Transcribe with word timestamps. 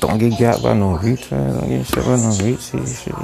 Don't 0.00 0.18
get 0.18 0.38
got 0.38 0.62
by 0.62 0.74
no 0.74 0.96
retard. 0.96 1.60
Don't 1.60 1.68
get 1.68 1.86
shit 1.86 2.04
by 2.04 2.16
no 2.16 2.32
retard. 2.40 3.04
Shit. 3.04 3.14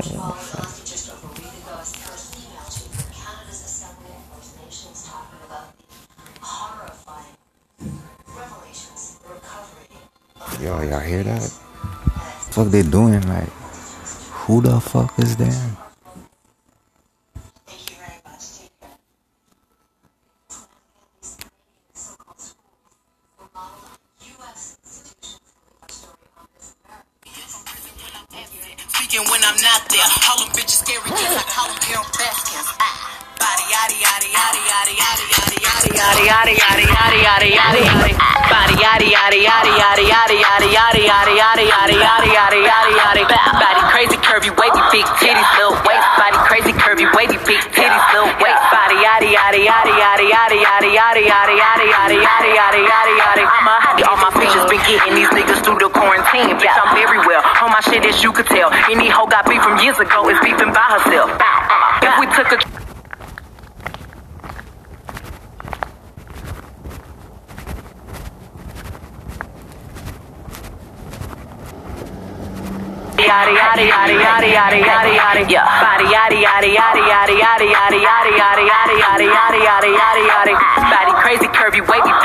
Yo, 10.62 10.80
y'all 10.82 11.00
hear 11.00 11.22
that? 11.22 11.42
Fuck 12.50 12.68
they 12.68 12.82
doing? 12.82 13.20
Like, 13.28 13.48
who 14.44 14.60
the 14.60 14.80
fuck 14.80 15.18
is 15.18 15.36
them? 15.36 15.76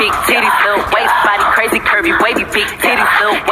Big 0.02 0.10
titties 0.26 0.56
little 0.66 0.82
waist. 0.90 1.14
Body 1.22 1.44
crazy 1.54 1.78
curvy 1.78 2.10
wavy 2.20 2.42
big 2.50 2.66
titties 2.82 3.20
little 3.20 3.38
waist. 3.46 3.51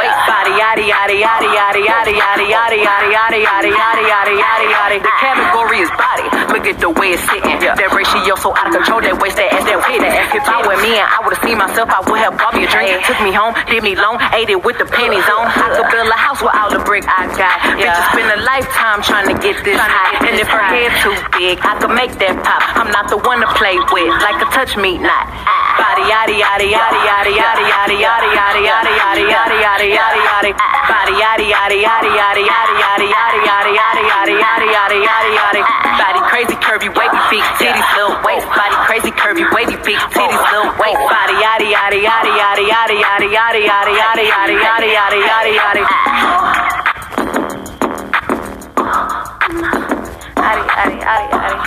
Yada 2.45 2.77
yada 2.77 3.07
yada 3.09 3.37
yada 3.37 3.69
yada 3.69 4.01
yada 4.01 4.01
yada 4.01 4.33
yada 4.33 4.65
yada 4.71 4.97
yada. 4.97 4.97
The 5.01 5.13
category 5.19 5.79
is 5.85 5.91
body. 5.97 6.25
Look 6.53 6.65
at 6.67 6.77
the 6.79 6.89
way 6.89 7.13
it's 7.15 7.23
sitting. 7.27 7.59
That 7.61 7.91
ratio 7.93 8.35
so 8.35 8.55
out 8.55 8.67
of 8.69 8.73
control. 8.73 9.01
That 9.01 9.17
waist 9.21 9.37
that 9.37 9.53
ass 9.53 9.65
that 9.65 9.79
way 9.81 9.97
that 10.01 10.13
ass. 10.13 10.29
If 10.35 10.45
I 10.47 10.61
were 10.65 10.77
me 10.81 10.97
and 10.97 11.07
I 11.07 11.21
would've 11.23 11.41
seen 11.41 11.57
myself, 11.57 11.89
I 11.89 12.01
would 12.05 12.19
have 12.19 12.37
bought 12.37 12.53
me 12.55 12.65
a 12.65 12.69
drink. 12.69 13.03
Took 13.05 13.19
me 13.21 13.31
home, 13.33 13.53
did 13.67 13.83
me 13.83 13.95
long, 13.95 14.19
ate 14.33 14.49
it 14.49 14.61
with 14.61 14.77
the 14.77 14.87
pennies 14.87 15.25
on. 15.31 15.47
I 15.47 15.73
could 15.75 15.89
build 15.91 16.09
a 16.09 16.19
house 16.19 16.41
with 16.41 16.53
all 16.53 16.69
the 16.69 16.83
brick 16.83 17.05
I 17.07 17.27
got. 17.33 17.57
Bitches 17.77 18.05
spend 18.13 18.29
a 18.33 18.39
lifetime 18.43 18.99
trying 19.01 19.27
to 19.31 19.35
get 19.39 19.57
this 19.63 19.79
high. 19.79 20.21
And 20.25 20.37
if 20.37 20.47
her 20.47 20.63
head 20.63 20.91
too 21.01 21.15
big, 21.37 21.59
I 21.61 21.77
could 21.79 21.93
make 21.93 22.13
that 22.21 22.35
pop. 22.43 22.61
I'm 22.77 22.91
not 22.91 23.09
the 23.09 23.17
one 23.21 23.41
to 23.41 23.49
play 23.57 23.77
with, 23.91 24.11
like 24.21 24.39
a 24.41 24.47
touch 24.51 24.77
me 24.77 24.97
not. 24.97 25.27
Body 25.79 26.03
yaddy 26.05 26.37
yaddy 26.37 26.67
yaddy 26.69 26.99
yaddy 27.01 27.33
yaddy 27.33 27.65
yaddy 27.71 27.97
yaddy 27.97 28.31
yaddy 28.31 28.83
yaddy 28.91 29.23
yaddy 29.31 29.55
yaddy 29.55 29.55
yaddy 29.63 29.87
yaddy 29.95 30.21
yaddy. 30.27 30.51
Body 30.91 31.15
yaddy 31.15 31.47
yaddy 31.51 31.79
yaddy 31.81 32.11
yaddy 32.31 32.47
yaddy 32.47 32.75
yaddy 32.79 33.07
yaddy 33.11 33.39
yaddy 33.43 33.71
yaddy 33.75 34.03
yaddy 34.07 34.35
yaddy 34.39 34.67
yaddy 34.71 34.99
yaddy 35.03 35.31
yaddy. 35.35 35.61
Body 35.99 36.21
crazy 36.31 36.55
curvy 36.55 36.87
wavy 36.95 37.19
big 37.29 37.43
titties 37.59 37.89
little 37.95 38.15
waist. 38.23 38.47
Body 38.47 38.75
crazy 38.87 39.11
curvy 39.11 39.43
wavy 39.51 39.75
big 39.83 39.99
titties 40.15 40.43
little 40.51 40.71
waist. 40.79 41.01
Body 41.11 41.35
yaddy 41.43 41.67
yaddy 41.75 41.99
yaddy 42.07 42.31
yaddy 42.31 42.63
yaddy 42.71 43.27
yaddy 43.35 43.35
yaddy 43.35 43.67
yaddy 43.67 44.23
yaddy 44.31 44.31
yaddy 44.31 44.55
yaddy 44.63 44.87
yaddy 44.95 45.19
yaddy 45.27 45.51
yaddy. 45.59 45.83
Yaddy 50.41 50.63
yaddy 50.71 50.95
yaddy 51.03 51.27
yaddy. 51.35 51.59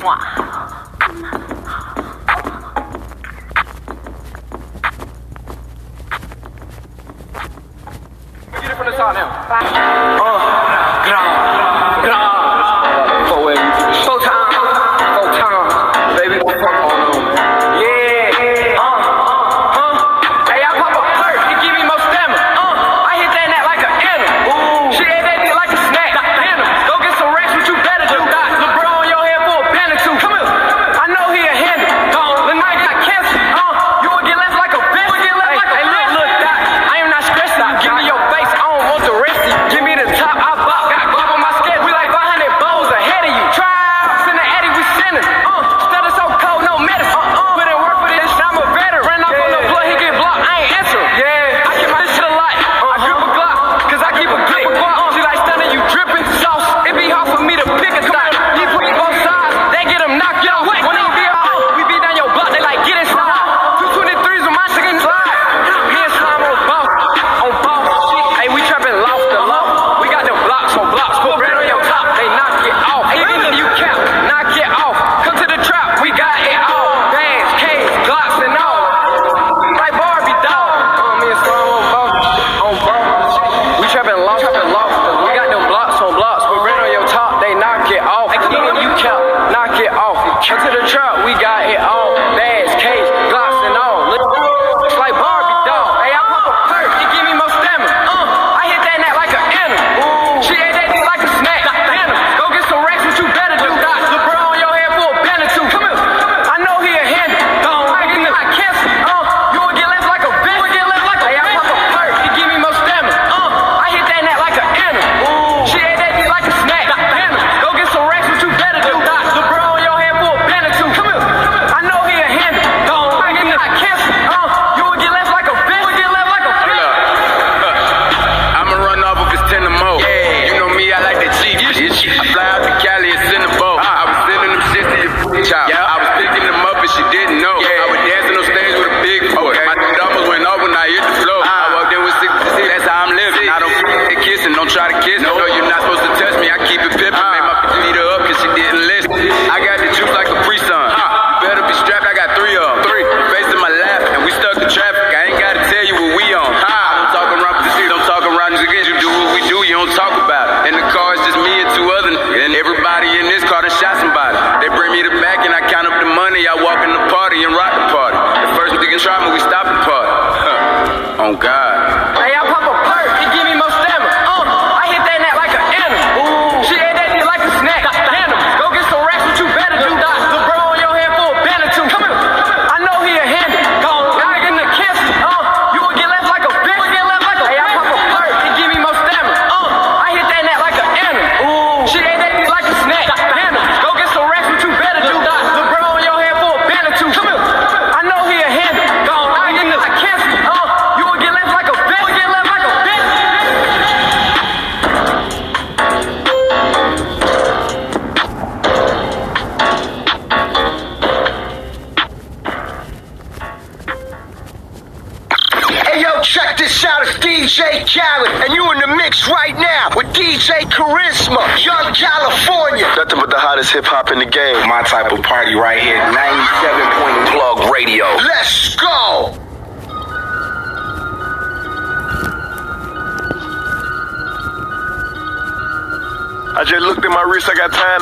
Mwah. 0.00 1.49
Get 8.60 8.72
it 8.72 8.76
from 8.76 8.86
the 8.86 8.92
top 8.92 9.14
now. 9.14 9.28
Grah. 12.04 12.19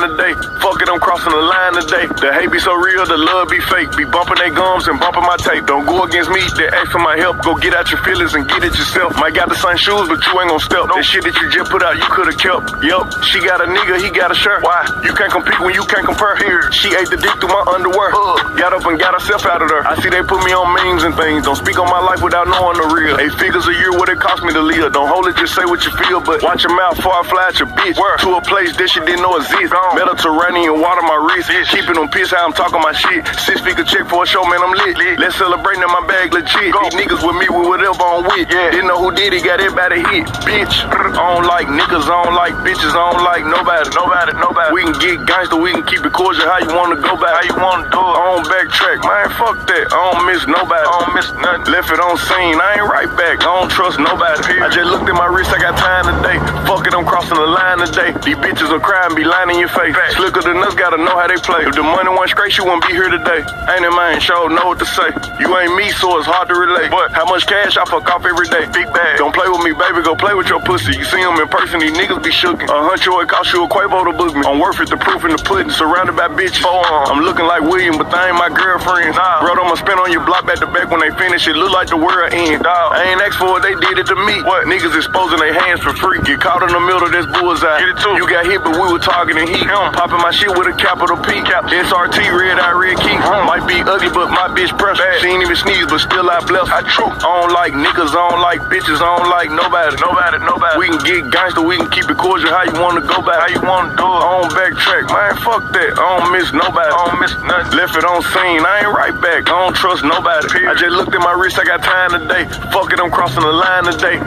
Today. 0.01 0.33
Fuck 0.63 0.81
it, 0.81 0.89
I'm 0.89 0.99
crossing 0.99 1.31
the 1.31 1.37
line 1.37 1.73
today. 1.75 2.07
The 2.07 2.33
hate 2.33 2.51
be 2.51 2.59
so 2.59 2.73
real, 2.73 2.88
the 3.07 3.17
love 3.17 3.47
be 3.47 3.59
fake. 3.71 3.95
Be 3.95 4.03
bumping 4.03 4.35
their 4.35 4.51
gums 4.51 4.87
and 4.87 4.99
bumping 4.99 5.23
my 5.23 5.37
tape. 5.37 5.65
Don't 5.65 5.85
go 5.85 6.03
against 6.03 6.29
me, 6.29 6.41
they 6.57 6.67
ask 6.67 6.91
for 6.91 6.99
my 6.99 7.15
help. 7.15 7.39
Go 7.43 7.55
get 7.55 7.73
out 7.73 7.91
your 7.91 8.01
feelings 8.03 8.33
and 8.33 8.47
get 8.49 8.63
it 8.63 8.75
yourself. 8.75 9.15
Might 9.15 9.35
got 9.35 9.49
the 9.49 9.55
same 9.55 9.77
shoes, 9.77 10.07
but 10.09 10.19
you 10.25 10.33
ain't 10.41 10.49
gon' 10.49 10.59
step. 10.59 10.89
That 10.89 11.05
shit 11.05 11.23
that 11.23 11.35
you 11.37 11.47
just 11.51 11.69
put 11.71 11.83
out, 11.83 11.95
you 11.95 12.07
could've 12.09 12.35
kept. 12.35 12.81
Yup, 12.83 13.05
she 13.23 13.39
got 13.45 13.61
a 13.61 13.67
nigga, 13.69 14.01
he 14.01 14.09
got 14.09 14.31
a 14.31 14.37
shirt. 14.37 14.63
Why? 14.63 14.83
You 15.03 15.13
can't 15.13 15.31
compete 15.31 15.59
when 15.59 15.75
you 15.75 15.85
can't 15.85 16.05
compare. 16.05 16.35
Here, 16.39 16.71
she 16.71 16.89
ate 16.95 17.09
the 17.11 17.17
dick 17.17 17.35
through 17.39 17.53
my 17.53 17.63
underwear. 17.75 18.11
Uh, 18.15 18.55
got 18.55 18.73
up 18.73 18.85
and 18.85 18.99
got 18.99 19.13
herself 19.13 19.45
out 19.45 19.61
of 19.61 19.69
there. 19.69 19.85
I 19.85 19.99
see 20.01 20.09
they 20.09 20.23
put 20.23 20.43
me 20.43 20.51
on 20.51 20.67
memes 20.73 21.03
and 21.03 21.15
things. 21.15 21.45
Don't 21.45 21.59
speak 21.59 21.77
on 21.79 21.89
my 21.89 21.99
life 21.99 22.23
without 22.23 22.47
knowing 22.47 22.79
the 22.79 22.87
real. 22.89 23.19
Eight 23.19 23.33
figures 23.35 23.67
a 23.67 23.75
year, 23.75 23.91
what 23.91 24.09
it 24.09 24.19
cost 24.19 24.43
me 24.43 24.53
to 24.53 24.61
live. 24.61 24.91
Don't 24.93 25.07
hold 25.07 25.27
it, 25.27 25.35
just 25.35 25.55
say 25.55 25.65
what 25.65 25.83
you 25.85 25.91
feel. 25.95 26.21
But 26.21 26.41
watch 26.43 26.63
your 26.63 26.75
mouth 26.75 26.99
I 26.99 27.23
fly 27.23 27.47
at 27.49 27.59
your 27.59 27.67
bitch. 27.67 27.97
Where? 27.99 28.17
To 28.17 28.37
a 28.37 28.41
place 28.41 28.75
that 28.77 28.89
she 28.89 28.99
didn't 29.01 29.21
know 29.21 29.35
exist. 29.35 29.73
Mediterranean 29.93 30.79
water 30.79 31.01
my 31.01 31.19
wrist. 31.19 31.51
Keeping 31.71 31.95
them 31.95 32.07
pissed 32.09 32.31
how 32.31 32.45
I'm 32.45 32.53
talking 32.53 32.79
my 32.79 32.88
shit. 32.95 33.25
Six 33.45 33.61
figure 33.61 33.83
check 33.83 34.07
for 34.07 34.23
a 34.23 34.27
show, 34.27 34.43
man, 34.45 34.61
I'm 34.61 34.73
lit. 34.73 34.97
Let's 35.19 35.35
celebrate 35.35 35.77
in 35.77 35.89
my 35.89 36.03
bag 36.07 36.33
legit. 36.33 36.73
These 36.73 36.95
niggas 36.95 37.21
with 37.21 37.37
me 37.37 37.47
with 37.49 37.67
whatever 37.67 38.01
I'm 38.03 38.23
with. 38.23 38.49
Yeah. 38.49 38.71
Didn't 38.71 38.87
know 38.87 38.99
who 38.99 39.11
did 39.11 39.33
it, 39.33 39.43
got 39.43 39.59
everybody 39.59 40.01
hit. 40.09 40.25
Bitch. 40.45 40.85
I 40.89 41.35
don't 41.35 41.45
like 41.45 41.67
niggas, 41.67 42.07
I 42.07 42.15
don't 42.23 42.35
like 42.35 42.55
bitches, 42.65 42.93
I 42.93 43.11
don't 43.11 43.23
like 43.23 43.43
nobody. 43.45 43.89
Nobody, 43.93 44.31
nobody. 44.39 44.69
We 44.73 44.81
can 44.87 44.97
get 44.99 45.25
gangster, 45.25 45.57
we 45.57 45.71
can 45.71 45.85
keep 45.85 46.05
it 46.05 46.13
cordial. 46.13 46.45
How 46.47 46.59
you 46.59 46.73
wanna 46.73 46.97
go 47.01 47.15
back? 47.17 47.33
How 47.37 47.45
you 47.45 47.57
wanna 47.57 47.89
do 47.89 47.99
it? 47.99 48.15
I 48.15 48.23
don't 48.33 48.47
backtrack, 48.47 48.99
man. 49.03 49.27
Fuck 49.37 49.67
that. 49.67 49.85
I 49.91 49.97
don't 50.11 50.25
miss 50.25 50.45
nobody. 50.47 50.85
I 50.85 50.95
don't 51.03 51.13
miss 51.13 51.29
nothing. 51.39 51.73
Left 51.73 51.89
it 51.91 51.99
on 51.99 52.17
scene. 52.17 52.57
I 52.59 52.79
ain't 52.79 52.89
right 52.89 53.11
back. 53.17 53.41
I 53.43 53.51
don't 53.59 53.71
trust 53.71 53.99
nobody. 53.99 54.61
I 54.61 54.69
just 54.69 54.89
looked 54.89 55.07
at 55.09 55.15
my 55.15 55.27
wrist, 55.27 55.51
I 55.51 55.59
got 55.59 55.77
time 55.77 56.07
today. 56.09 56.37
Fuck 56.65 56.85
it, 56.87 56.93
I'm 56.93 57.05
crossing 57.05 57.37
the 57.37 57.47
line 57.47 57.79
today. 57.83 58.11
These 58.23 58.39
bitches 58.39 58.69
will 58.69 58.79
cry 58.79 59.05
and 59.05 59.15
be 59.15 59.23
lying 59.23 59.49
in 59.51 59.59
your 59.59 59.71
face. 59.71 59.95
Slicker 60.15 60.41
than 60.41 60.57
us, 60.63 60.75
gotta 60.75 60.97
know 60.97 61.15
how 61.17 61.27
they 61.27 61.39
play. 61.41 61.65
If 61.65 61.75
the 61.75 61.83
money 61.83 62.09
went 62.09 62.29
straight, 62.29 62.57
you 62.57 62.65
be 62.85 62.93
here 62.93 63.09
today. 63.09 63.41
Ain't 63.69 63.85
in 63.85 63.93
man? 63.95 64.19
Show 64.19 64.47
know 64.47 64.71
what 64.71 64.79
to 64.79 64.85
say. 64.85 65.09
You 65.39 65.47
ain't 65.57 65.75
me, 65.75 65.89
so 65.91 66.17
it's 66.17 66.27
hard 66.27 66.47
to 66.49 66.55
relate. 66.55 66.91
But 66.91 67.11
how 67.11 67.25
much 67.25 67.45
cash 67.45 67.77
I 67.77 67.85
fuck 67.85 68.09
off 68.09 68.25
every 68.25 68.47
day? 68.47 68.65
Big 68.71 68.87
bag. 68.93 69.17
Don't 69.17 69.33
play 69.33 69.47
with 69.47 69.63
me, 69.63 69.71
baby. 69.73 70.01
Go 70.01 70.15
play 70.15 70.33
with 70.33 70.47
your 70.47 70.59
pussy. 70.61 70.97
You 70.97 71.05
see 71.05 71.21
them 71.21 71.39
in 71.39 71.47
person, 71.47 71.79
these 71.79 71.95
niggas 71.95 72.21
be 72.23 72.29
shookin'. 72.29 72.69
A 72.69 72.77
huncho, 72.87 73.21
it 73.23 73.29
cost 73.29 73.53
you 73.53 73.63
a 73.63 73.67
Quavo 73.67 74.05
to 74.05 74.13
book 74.13 74.33
me. 74.35 74.43
I'm 74.45 74.59
worth 74.59 74.79
it, 74.79 74.89
the 74.89 74.97
proof 74.97 75.23
in 75.25 75.31
the 75.31 75.41
pudding. 75.41 75.71
Surrounded 75.71 76.15
by 76.15 76.27
bitches. 76.27 76.61
Forearm. 76.61 77.09
I'm 77.09 77.21
looking 77.23 77.45
like 77.45 77.61
William, 77.61 77.97
but 77.97 78.09
they 78.11 78.29
ain't 78.29 78.37
my 78.37 78.49
girlfriends. 78.49 79.15
Nah. 79.15 79.41
Bro, 79.41 79.59
I'ma 79.63 79.75
spin 79.75 79.97
on 79.99 80.11
your 80.11 80.25
block 80.25 80.45
back 80.45 80.59
to 80.59 80.67
back 80.67 80.89
when 80.91 80.99
they 80.99 81.11
finish. 81.15 81.47
It 81.47 81.55
look 81.55 81.71
like 81.71 81.89
the 81.89 81.97
world 81.97 82.33
end. 82.33 82.63
Dog. 82.63 82.93
I 82.93 83.11
ain't 83.11 83.21
asked 83.21 83.37
for 83.37 83.57
it, 83.57 83.63
they 83.63 83.75
did 83.79 83.97
it 83.99 84.07
to 84.07 84.15
me. 84.15 84.41
What? 84.43 84.67
Niggas 84.67 84.95
exposing 84.95 85.39
their 85.39 85.53
hands 85.53 85.81
for 85.81 85.93
free. 85.93 86.19
Get 86.21 86.41
caught 86.41 86.63
in 86.63 86.71
the 86.73 86.79
middle, 86.79 87.09
that's 87.09 87.27
bullseye. 87.39 87.79
Get 87.79 87.89
it 87.95 87.99
too. 88.01 88.15
You 88.19 88.27
got 88.27 88.45
hit, 88.45 88.63
but 88.63 88.73
we 88.75 88.85
were 88.91 88.99
targeting 88.99 89.47
heat. 89.47 89.65
Him. 89.65 89.93
Popping 89.93 90.21
my 90.23 90.31
shit 90.31 90.49
with 90.49 90.67
a 90.67 90.75
capital 90.75 91.17
P. 91.17 91.41
Cap. 91.43 91.65
SRT, 91.65 92.17
red 92.33 92.59
eye, 92.59 92.68
red 92.75 92.97
key. 92.99 93.17
Might 93.49 93.65
be 93.65 93.81
ugly, 93.81 94.13
but 94.13 94.29
my 94.29 94.51
bitch 94.53 94.69
press. 94.77 95.01
She 95.21 95.27
ain't 95.27 95.41
even 95.41 95.55
sneeze, 95.55 95.89
but 95.89 95.99
still 95.99 96.29
I 96.29 96.39
bless. 96.45 96.69
I 96.69 96.85
true. 96.85 97.09
I 97.09 97.29
don't 97.41 97.53
like 97.53 97.73
niggas, 97.73 98.13
I 98.13 98.29
don't 98.29 98.41
like 98.41 98.61
bitches, 98.69 99.01
I 99.01 99.09
don't 99.17 99.29
like 99.29 99.49
nobody. 99.49 99.97
Nobody, 99.97 100.37
nobody. 100.45 100.75
We 100.77 100.85
can 100.93 101.01
get 101.01 101.31
gangster, 101.33 101.65
we 101.65 101.77
can 101.77 101.89
keep 101.89 102.05
it 102.09 102.17
cordial. 102.17 102.53
How 102.53 102.63
you 102.69 102.77
wanna 102.77 103.01
go 103.01 103.21
back? 103.25 103.41
How 103.41 103.49
you 103.49 103.61
wanna 103.65 103.97
do 103.97 104.05
it? 104.05 104.21
I 104.21 104.29
don't 104.41 104.51
backtrack, 104.53 105.05
man. 105.09 105.33
Fuck 105.41 105.63
that. 105.73 105.91
I 105.97 106.05
don't 106.19 106.29
miss 106.29 106.53
nobody. 106.53 106.91
I 106.93 106.99
don't 107.09 107.19
miss 107.19 107.33
nothing. 107.47 107.73
Left 107.77 107.95
it 107.97 108.05
on 108.05 108.21
scene. 108.21 108.61
I 108.61 108.85
ain't 108.85 108.93
right 108.93 109.17
back. 109.17 109.49
I 109.49 109.55
don't 109.65 109.75
trust 109.75 110.03
nobody. 110.03 110.67
I 110.67 110.73
just 110.77 110.93
looked 110.93 111.13
at 111.15 111.21
my 111.21 111.33
wrist, 111.33 111.57
I 111.57 111.65
got 111.65 111.81
time 111.81 112.13
today. 112.13 112.45
Fuck 112.69 112.93
it, 112.93 112.99
I'm 112.99 113.09
crossing 113.09 113.41
the 113.41 113.53
line 113.53 113.85
today. 113.89 114.17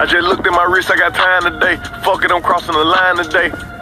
I 0.00 0.06
just 0.06 0.24
looked 0.28 0.46
at 0.46 0.52
my 0.52 0.64
wrist, 0.64 0.90
I 0.90 0.96
got 0.96 1.14
time 1.14 1.44
today. 1.44 1.76
Fuck 2.00 2.24
it, 2.24 2.32
I'm 2.32 2.42
crossing 2.42 2.72
the 2.72 2.84
line 2.84 3.16
today. 3.16 3.79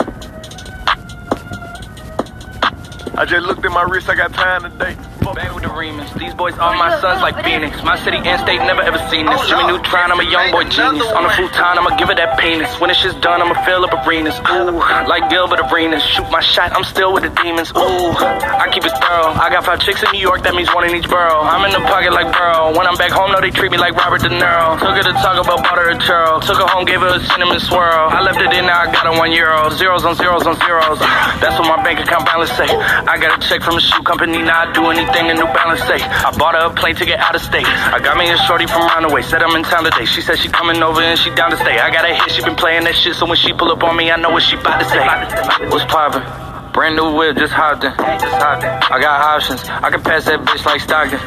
I 3.19 3.25
just 3.25 3.44
looked 3.49 3.65
at 3.65 3.73
my 3.73 3.82
wrist, 3.82 4.09
I 4.09 4.15
got 4.15 4.32
time 4.32 4.62
today. 4.62 5.07
Back 5.19 5.55
with 5.55 5.62
the 5.62 5.70
remix. 5.70 6.15
These 6.19 6.34
boys 6.34 6.55
are 6.58 6.75
my 6.75 6.98
sons 7.01 7.22
like 7.22 7.44
Phoenix. 7.44 7.82
My 7.82 7.94
city 8.03 8.19
and 8.19 8.41
state 8.41 8.58
never 8.65 8.82
ever 8.82 8.98
seen 9.10 9.27
this. 9.27 9.39
Jimmy 9.46 9.67
Neutron, 9.70 10.10
I'm 10.10 10.19
a 10.19 10.27
young 10.27 10.51
boy 10.51 10.65
genius. 10.65 11.06
On 11.15 11.22
the 11.22 11.31
futon, 11.31 11.79
I'ma 11.79 11.94
give 11.94 12.10
it 12.10 12.17
that 12.17 12.39
penis. 12.41 12.70
When 12.81 12.91
it's 12.91 12.98
shit's 12.98 13.15
done, 13.20 13.43
I'ma 13.43 13.55
fill 13.63 13.84
up 13.84 13.93
arenas. 14.06 14.34
Ooh, 14.41 14.79
like 15.06 15.29
Gilbert 15.31 15.60
Arenas. 15.60 16.03
Shoot 16.03 16.31
my 16.31 16.41
shot, 16.41 16.72
I'm 16.72 16.82
still 16.82 17.13
with 17.13 17.22
the 17.22 17.32
demons. 17.43 17.70
Ooh, 17.77 18.15
I 18.17 18.70
keep 18.72 18.84
it 18.84 18.94
thorough. 18.98 19.37
I 19.37 19.51
got 19.51 19.67
five 19.67 19.81
chicks 19.81 20.03
in 20.03 20.10
New 20.10 20.22
York, 20.22 20.43
that 20.43 20.55
means 20.55 20.72
one 20.75 20.89
in 20.89 20.96
each 20.96 21.08
borough. 21.08 21.43
I'm 21.43 21.63
in 21.67 21.72
the 21.77 21.84
pocket 21.87 22.13
like 22.13 22.32
Burrow. 22.32 22.72
When 22.75 22.87
I'm 22.87 22.96
back 22.96 23.13
home, 23.13 23.31
no, 23.31 23.41
they 23.41 23.51
treat 23.51 23.70
me 23.70 23.79
like 23.79 23.94
Robert 23.94 24.22
De 24.22 24.31
Niro. 24.31 24.79
Took 24.81 24.96
her 24.96 25.05
to 25.05 25.15
talk 25.20 25.37
about 25.39 25.63
butter 25.63 25.91
and 25.91 26.01
churl. 26.01 26.41
Took 26.41 26.58
her 26.58 26.67
home, 26.67 26.87
gave 26.87 27.01
her 27.01 27.15
a 27.15 27.20
cinnamon 27.20 27.60
swirl. 27.60 28.08
I 28.10 28.22
left 28.22 28.41
it 28.41 28.51
in, 28.55 28.67
now 28.67 28.81
I 28.81 28.87
got 28.91 29.06
her 29.06 29.15
one 29.19 29.31
euro. 29.31 29.70
Zeros 29.70 30.05
on 30.05 30.15
zeros 30.15 30.46
on 30.46 30.56
zeros. 30.63 30.98
That's 31.43 31.58
what 31.60 31.69
my 31.69 31.82
bank 31.84 32.01
account 32.01 32.25
balance 32.25 32.51
say. 32.56 32.67
I 32.67 33.19
got 33.19 33.37
a 33.37 33.41
check 33.46 33.63
from 33.63 33.77
a 33.77 33.81
shoe 33.81 34.03
company, 34.03 34.41
now 34.43 34.65
I 34.65 34.72
do 34.72 34.87
anything 34.89 35.07
a 35.17 35.34
New 35.34 35.46
Balance 35.53 35.81
say. 35.81 36.00
I 36.00 36.36
bought 36.36 36.55
her 36.55 36.70
a 36.70 36.74
plane 36.74 36.94
ticket 36.94 37.19
out 37.19 37.34
of 37.34 37.41
state. 37.41 37.67
I 37.67 37.98
got 37.98 38.17
me 38.17 38.31
a 38.31 38.36
shorty 38.36 38.67
from 38.67 38.82
Runaway, 38.82 39.22
said 39.22 39.43
I'm 39.43 39.55
in 39.56 39.62
town 39.62 39.84
today. 39.84 40.05
She 40.05 40.20
said 40.20 40.38
she 40.38 40.48
coming 40.48 40.82
over 40.82 41.00
and 41.00 41.19
she 41.19 41.31
down 41.34 41.50
to 41.50 41.56
stay. 41.56 41.79
I 41.79 41.91
got 41.91 42.05
a 42.05 42.15
hit, 42.15 42.31
she 42.32 42.43
been 42.43 42.56
playing 42.56 42.84
that 42.84 42.94
shit, 42.94 43.15
so 43.15 43.27
when 43.27 43.36
she 43.36 43.53
pull 43.53 43.70
up 43.70 43.82
on 43.82 43.96
me, 43.96 44.10
I 44.10 44.17
know 44.17 44.31
what 44.31 44.43
she 44.43 44.56
about 44.56 44.79
to 44.79 44.84
say. 44.88 45.69
What's 45.69 45.84
poppin'? 45.84 46.47
Brand 46.79 46.94
new 46.94 47.11
whip, 47.11 47.35
just 47.35 47.51
hopped 47.51 47.82
in. 47.82 47.91
Just 47.91 48.39
hopped 48.39 48.63
in. 48.63 48.70
I 48.70 49.03
got 49.03 49.19
options. 49.19 49.67
I 49.67 49.91
can 49.91 49.99
pass 49.99 50.31
that 50.31 50.39
bitch 50.47 50.63
like 50.63 50.79
Stockton. 50.79 51.19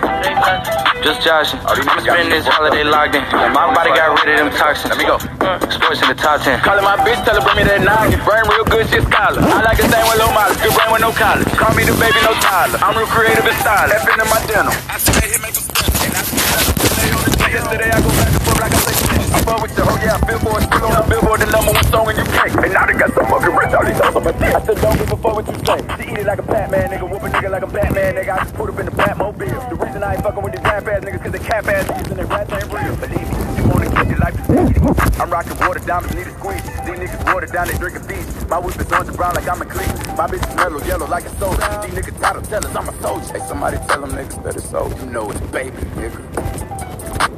Just 1.03 1.27
joshing. 1.27 1.59
Oh, 1.67 1.75
I'ma 1.75 1.99
spend 1.99 2.31
this 2.31 2.47
holiday 2.47 2.87
locked 2.87 3.19
in. 3.19 3.23
My 3.51 3.67
body 3.75 3.91
got 3.91 4.15
rid 4.15 4.31
of 4.31 4.47
them 4.47 4.55
toxins. 4.55 4.95
Let 4.95 5.03
me 5.03 5.03
go. 5.03 5.19
Sports 5.67 5.99
in 5.99 6.07
the 6.07 6.15
top 6.15 6.39
10. 6.39 6.63
Calling 6.63 6.87
my 6.87 6.95
bitch, 7.03 7.19
tell 7.27 7.35
her 7.35 7.43
bring 7.43 7.59
me 7.59 7.63
that 7.67 7.83
noggin. 7.83 8.23
Brain 8.23 8.47
real 8.47 8.63
good, 8.63 8.87
shit 8.87 9.03
scholar. 9.03 9.43
I 9.43 9.59
like 9.59 9.75
a 9.75 9.91
thing 9.91 9.99
with 10.07 10.23
low 10.23 10.31
mileage, 10.31 10.55
good 10.63 10.71
brain 10.71 10.87
with 10.87 11.03
no 11.03 11.11
college. 11.11 11.43
Call 11.59 11.75
me 11.75 11.83
the 11.83 11.99
baby, 11.99 12.15
no 12.23 12.31
Tyler. 12.39 12.79
I'm 12.79 12.95
real 12.95 13.11
creative 13.11 13.43
and 13.43 13.59
stylish. 13.59 13.91
F 13.91 14.07
in 14.07 14.23
my 14.31 14.39
denim. 14.47 14.71
I 14.87 15.03
see 15.03 15.11
that 15.19 15.27
hit 15.35 15.43
make 15.43 15.51
a 15.51 15.67
spin. 15.67 15.83
And 15.83 16.15
I 16.15 16.23
see 16.31 16.39
that 16.47 17.11
on 17.11 17.27
the 17.27 17.35
jet. 17.35 17.59
Yesterday 17.59 17.91
I 17.91 17.99
go 17.99 18.07
back 18.15 18.31
and 18.31 18.39
forth 18.47 18.59
like 18.63 18.71
I 18.71 18.79
say 18.87 18.95
shit. 19.03 19.19
I 19.35 19.39
fuck 19.43 19.59
with 19.59 19.75
you, 19.75 19.83
oh 19.83 19.99
yeah, 19.99 20.15
Billboard, 20.23 20.63
still 20.63 20.87
on 20.87 20.95
the 20.95 21.03
Billboard, 21.11 21.43
the 21.43 21.51
number 21.51 21.75
one 21.75 21.87
song 21.91 22.07
in 22.07 22.15
UK. 22.23 22.55
And 22.63 22.71
now 22.71 22.87
they 22.87 22.95
got 22.95 23.11
some 23.11 23.20
fucking 23.31 23.55
rich, 23.55 23.71
all 23.71 23.85
these 23.85 23.95
songs 23.95 24.15
on 24.15 24.23
my 24.27 24.31
dick. 24.35 24.51
I 24.51 24.59
said 24.59 24.77
don't 24.83 24.97
give 24.99 25.11
a 25.11 25.15
fuck 25.15 25.35
what 25.39 25.47
you 25.47 25.55
say. 25.63 25.79
She 25.95 26.11
eat 26.11 26.19
it 26.19 26.27
like 26.27 26.39
a 26.39 26.43
Batman, 26.43 26.91
nigga, 26.91 27.07
whoop 27.09 27.23
a 27.23 27.29
nigga 27.31 27.49
like 27.49 27.63
a 27.63 27.71
Batman, 27.71 28.15
nigga. 28.15 28.31
I 28.35 28.43
just 28.43 28.53
put 28.55 28.69
up 28.69 28.79
in 28.79 28.85
the 28.85 28.91
Batmobile. 28.91 29.69
The 29.71 29.75
reason 29.75 30.03
I 30.03 30.15
ain't 30.15 30.23
fucking 30.23 30.43
with 30.43 30.53
these 30.53 30.63
rap 30.63 30.87
ass 30.87 31.03
niggas, 31.03 31.23
cause 31.23 31.31
they 31.31 31.39
cap 31.39 31.65
ass 31.67 31.87
niggas 31.87 32.11
and 32.11 32.19
they 32.19 32.27
rap 32.27 32.51
ain't 32.51 32.67
real. 32.67 32.95
Believe 32.99 33.27
me, 33.31 33.37
you 33.55 33.63
wanna 33.71 33.87
get 33.87 34.07
your 34.11 34.19
life 34.19 34.35
is 34.35 35.19
I'm 35.21 35.29
rocking 35.29 35.57
water 35.63 35.79
diamonds, 35.79 36.15
need 36.15 36.27
a 36.27 36.33
squeeze. 36.35 36.63
These 36.83 36.99
niggas 36.99 37.33
water 37.33 37.47
down, 37.47 37.67
they 37.67 37.77
drinking 37.77 38.05
beach. 38.07 38.27
My 38.49 38.59
whip 38.59 38.75
is 38.75 38.91
orange 38.91 39.07
and 39.07 39.15
brown 39.15 39.35
like 39.35 39.47
I'm 39.47 39.61
a 39.61 39.65
clean. 39.65 39.91
My 40.19 40.27
bitch 40.27 40.43
is 40.43 40.55
mellow 40.55 40.83
yellow 40.83 41.07
like 41.07 41.23
a 41.23 41.31
soda. 41.39 41.63
These 41.87 41.95
niggas 41.95 42.19
title 42.19 42.41
tell 42.41 42.65
us 42.67 42.75
I'm 42.75 42.89
a 42.89 43.01
soldier. 43.01 43.31
Hey, 43.31 43.47
somebody 43.47 43.77
tell 43.87 44.01
them 44.01 44.11
niggas 44.11 44.43
better 44.43 44.59
so. 44.59 44.91
You 44.99 45.05
know 45.07 45.31
it's 45.31 45.39
baby, 45.55 45.77
nigga. 45.95 46.19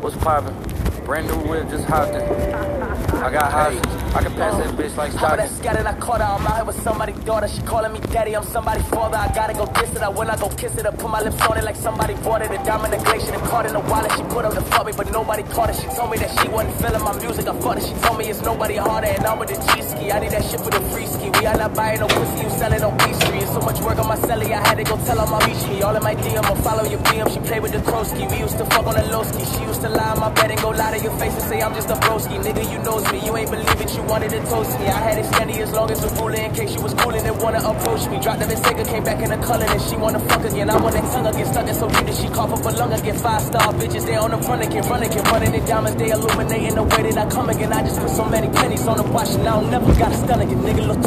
What's 0.01 0.17
poppin'? 0.17 0.72
Brand 1.05 1.27
new 1.27 1.35
whip, 1.49 1.69
just 1.69 1.83
hopped 1.85 2.15
in. 2.15 2.21
I 2.21 3.31
got 3.31 3.53
options. 3.53 4.03
I 4.15 4.21
can 4.21 4.33
pass 4.35 4.55
that 4.57 4.67
uh, 4.67 4.77
bitch 4.77 4.95
like 4.95 5.11
How 5.13 5.35
that 5.35 5.49
scattered, 5.49 5.85
I 5.85 5.97
caught 5.97 6.21
her. 6.21 6.27
I'm 6.27 6.45
out 6.45 6.55
here 6.55 6.65
with 6.65 6.81
somebody's 6.83 7.19
daughter. 7.25 7.47
She 7.47 7.61
calling 7.63 7.91
me 7.91 7.99
daddy. 8.11 8.35
I'm 8.35 8.43
somebody's 8.43 8.87
father. 8.87 9.17
I 9.17 9.27
gotta 9.33 9.53
go 9.53 9.65
kiss 9.67 9.95
it. 9.95 10.01
I 10.01 10.09
when 10.09 10.29
I 10.29 10.37
go 10.37 10.49
kiss 10.49 10.77
it, 10.77 10.85
I 10.85 10.91
put 10.91 11.09
my 11.09 11.21
lips 11.21 11.41
on 11.41 11.57
it 11.57 11.63
like 11.63 11.75
somebody 11.75 12.13
bought 12.15 12.41
it. 12.41 12.51
A 12.51 12.57
diamond, 12.63 12.93
a 12.93 13.03
glacier, 13.03 13.31
the 13.31 13.39
card 13.49 13.65
in 13.65 13.73
the 13.73 13.79
wallet. 13.81 14.11
She 14.13 14.23
put 14.23 14.45
up 14.45 14.53
to 14.53 14.61
fuck 14.61 14.85
me, 14.85 14.93
but 14.95 15.11
nobody 15.11 15.43
caught 15.43 15.69
it. 15.71 15.75
She 15.75 15.87
told 15.97 16.11
me 16.11 16.17
that 16.19 16.31
she 16.39 16.47
wasn't 16.47 16.75
feeling 16.79 17.03
my 17.03 17.19
music. 17.19 17.47
I 17.47 17.59
fought 17.59 17.77
it. 17.79 17.83
She 17.83 17.93
told 18.05 18.17
me 18.17 18.29
it's 18.29 18.41
nobody 18.41 18.75
harder, 18.75 19.07
and 19.07 19.25
I'm 19.25 19.39
with 19.39 19.49
the 19.49 19.59
G 19.59 19.81
ski. 19.81 20.11
I 20.11 20.19
need 20.19 20.31
that 20.31 20.45
shit 20.45 20.61
for 20.61 20.71
the 20.71 20.79
free 20.93 21.07
ski. 21.07 21.29
We 21.29 21.45
are 21.45 21.57
not 21.57 21.75
buying 21.75 21.99
no 21.99 22.07
pussy. 22.07 22.43
You 22.43 22.49
selling 22.49 22.83
on 22.83 22.95
B 22.97 23.11
Street. 23.13 23.43
It's 23.43 23.51
so 23.51 23.59
much 23.59 23.79
work 23.81 23.97
on 23.99 24.07
my 24.07 24.17
celly. 24.17 24.53
I 24.53 24.61
had 24.67 24.77
to 24.77 24.83
go 24.83 24.95
tell 25.03 25.19
her 25.19 25.27
my 25.27 25.43
reach 25.47 25.67
me. 25.67 25.81
All 25.81 25.95
in 25.95 26.03
my 26.03 26.15
DM, 26.15 26.43
I 26.43 26.55
follow 26.61 26.85
your 26.85 26.99
DM. 27.09 27.33
She 27.33 27.39
play 27.39 27.59
with 27.59 27.73
the 27.73 27.79
Krosky. 27.79 28.29
We 28.29 28.37
used 28.39 28.57
to 28.59 28.65
fuck 28.65 28.85
on 28.85 28.95
the 28.95 29.05
low 29.09 29.23
ski. 29.23 29.43
She 29.57 29.63
used 29.63 29.81
to 29.81 29.89
lie 29.89 30.11
on 30.13 30.19
my 30.19 30.29
bed 30.31 30.51
and 30.51 30.61
go 30.61 30.69
lie 30.69 30.92
to 30.93 31.03
your 31.03 31.17
face 31.17 31.33
and 31.33 31.43
say 31.43 31.61
I'm 31.61 31.73
just 31.73 31.89
a 31.89 31.95
broski. 31.95 32.37
Nigga, 32.43 32.63
you 32.71 32.77
knows 32.83 33.03
me. 33.11 33.19
You 33.25 33.35
ain't 33.37 33.49
believe 33.49 33.81
it. 33.81 33.95
You 33.95 34.03
wanted 34.03 34.29
to 34.31 34.39
toast 34.45 34.77
me. 34.79 34.85
I 34.87 34.99
had 34.99 35.17
it 35.17 35.25
steady 35.25 35.53
as 35.61 35.71
long 35.71 35.89
as 35.89 35.99
the 36.01 36.09
ruler 36.21 36.35
in 36.35 36.53
case 36.53 36.75
you 36.75 36.81
was 36.81 36.93
cooling 36.93 37.25
and 37.25 37.37
wanna 37.41 37.59
approach 37.59 38.07
me. 38.09 38.19
Dropped 38.19 38.41
the 38.41 38.47
mistake, 38.47 38.77
came 38.87 39.03
back 39.03 39.19
in 39.21 39.29
the 39.29 39.37
color 39.37 39.65
and 39.65 39.81
she 39.81 39.95
wanna 39.95 40.19
fuck 40.19 40.43
again. 40.43 40.69
I 40.69 40.77
want 40.77 40.93
that 40.95 41.05
tongue 41.11 41.27
again, 41.27 41.45
stuck 41.51 41.67
it 41.67 41.75
so 41.75 41.89
deep 41.89 42.05
that 42.05 42.15
she 42.15 42.27
cough 42.29 42.53
up 42.53 42.65
a 42.65 42.69
lung 42.77 42.93
again. 42.93 43.17
Five 43.17 43.41
star 43.41 43.73
bitches, 43.73 44.05
they 44.05 44.15
on 44.15 44.31
the 44.31 44.37
front 44.37 44.61
again, 44.63 44.83
run 44.89 45.03
again, 45.03 45.23
running 45.25 45.53
it 45.53 45.65
diamonds, 45.65 45.97
they 45.97 46.11
illuminating 46.11 46.75
the 46.75 46.83
way 46.83 47.01
that 47.09 47.17
I 47.17 47.29
come 47.29 47.49
again. 47.49 47.73
I 47.73 47.81
just 47.83 47.99
put 47.99 48.09
so 48.09 48.25
many 48.25 48.47
pennies 48.49 48.85
on 48.87 48.97
the 48.97 49.03
watch 49.03 49.29
and 49.33 49.47
I 49.47 49.59
don't 49.59 49.71
never 49.71 49.93
got 49.95 50.11
a 50.11 50.17
stun 50.17 50.41
again, 50.41 50.61
nigga. 50.61 50.87
Look 50.87 51.03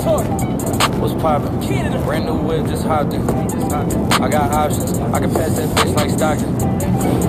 What's 1.01 1.15
poppin'? 1.23 1.61
Brand 2.05 2.25
new 2.27 2.35
whip, 2.35 2.67
just 2.67 2.85
hopped 2.85 3.13
in. 3.13 3.23
I 4.23 4.29
got 4.29 4.51
options. 4.51 4.99
I 4.99 5.21
can 5.21 5.31
pass 5.31 5.55
that 5.57 5.69
bitch 5.77 5.95
like 5.95 6.11
Stockton. 6.11 7.26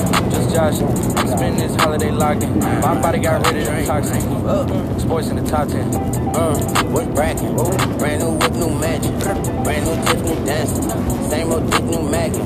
Joshing. 0.57 0.87
I'm 0.87 1.27
spending 1.27 1.67
this 1.67 1.75
holiday 1.75 2.09
locked 2.09 2.41
in. 2.41 2.57
My 2.57 2.99
body 2.99 3.19
got 3.19 3.45
rid 3.45 3.57
of 3.57 3.65
them 3.65 3.85
toxins. 3.85 5.03
Sports 5.03 5.27
in 5.27 5.35
the 5.35 5.47
top 5.47 5.67
10. 5.67 5.93
Uh, 6.33 6.57
what 6.89 7.13
bracket? 7.13 7.53
Brand 7.99 8.23
new 8.23 8.33
whip, 8.33 8.53
new 8.53 8.73
magic. 8.73 9.13
Brand 9.63 9.85
new 9.85 9.93
tip, 10.05 10.17
new 10.25 10.45
dancing. 10.47 11.07
Same 11.29 11.51
old 11.51 11.69
dick, 11.69 11.83
new 11.83 12.09
maggot. 12.09 12.41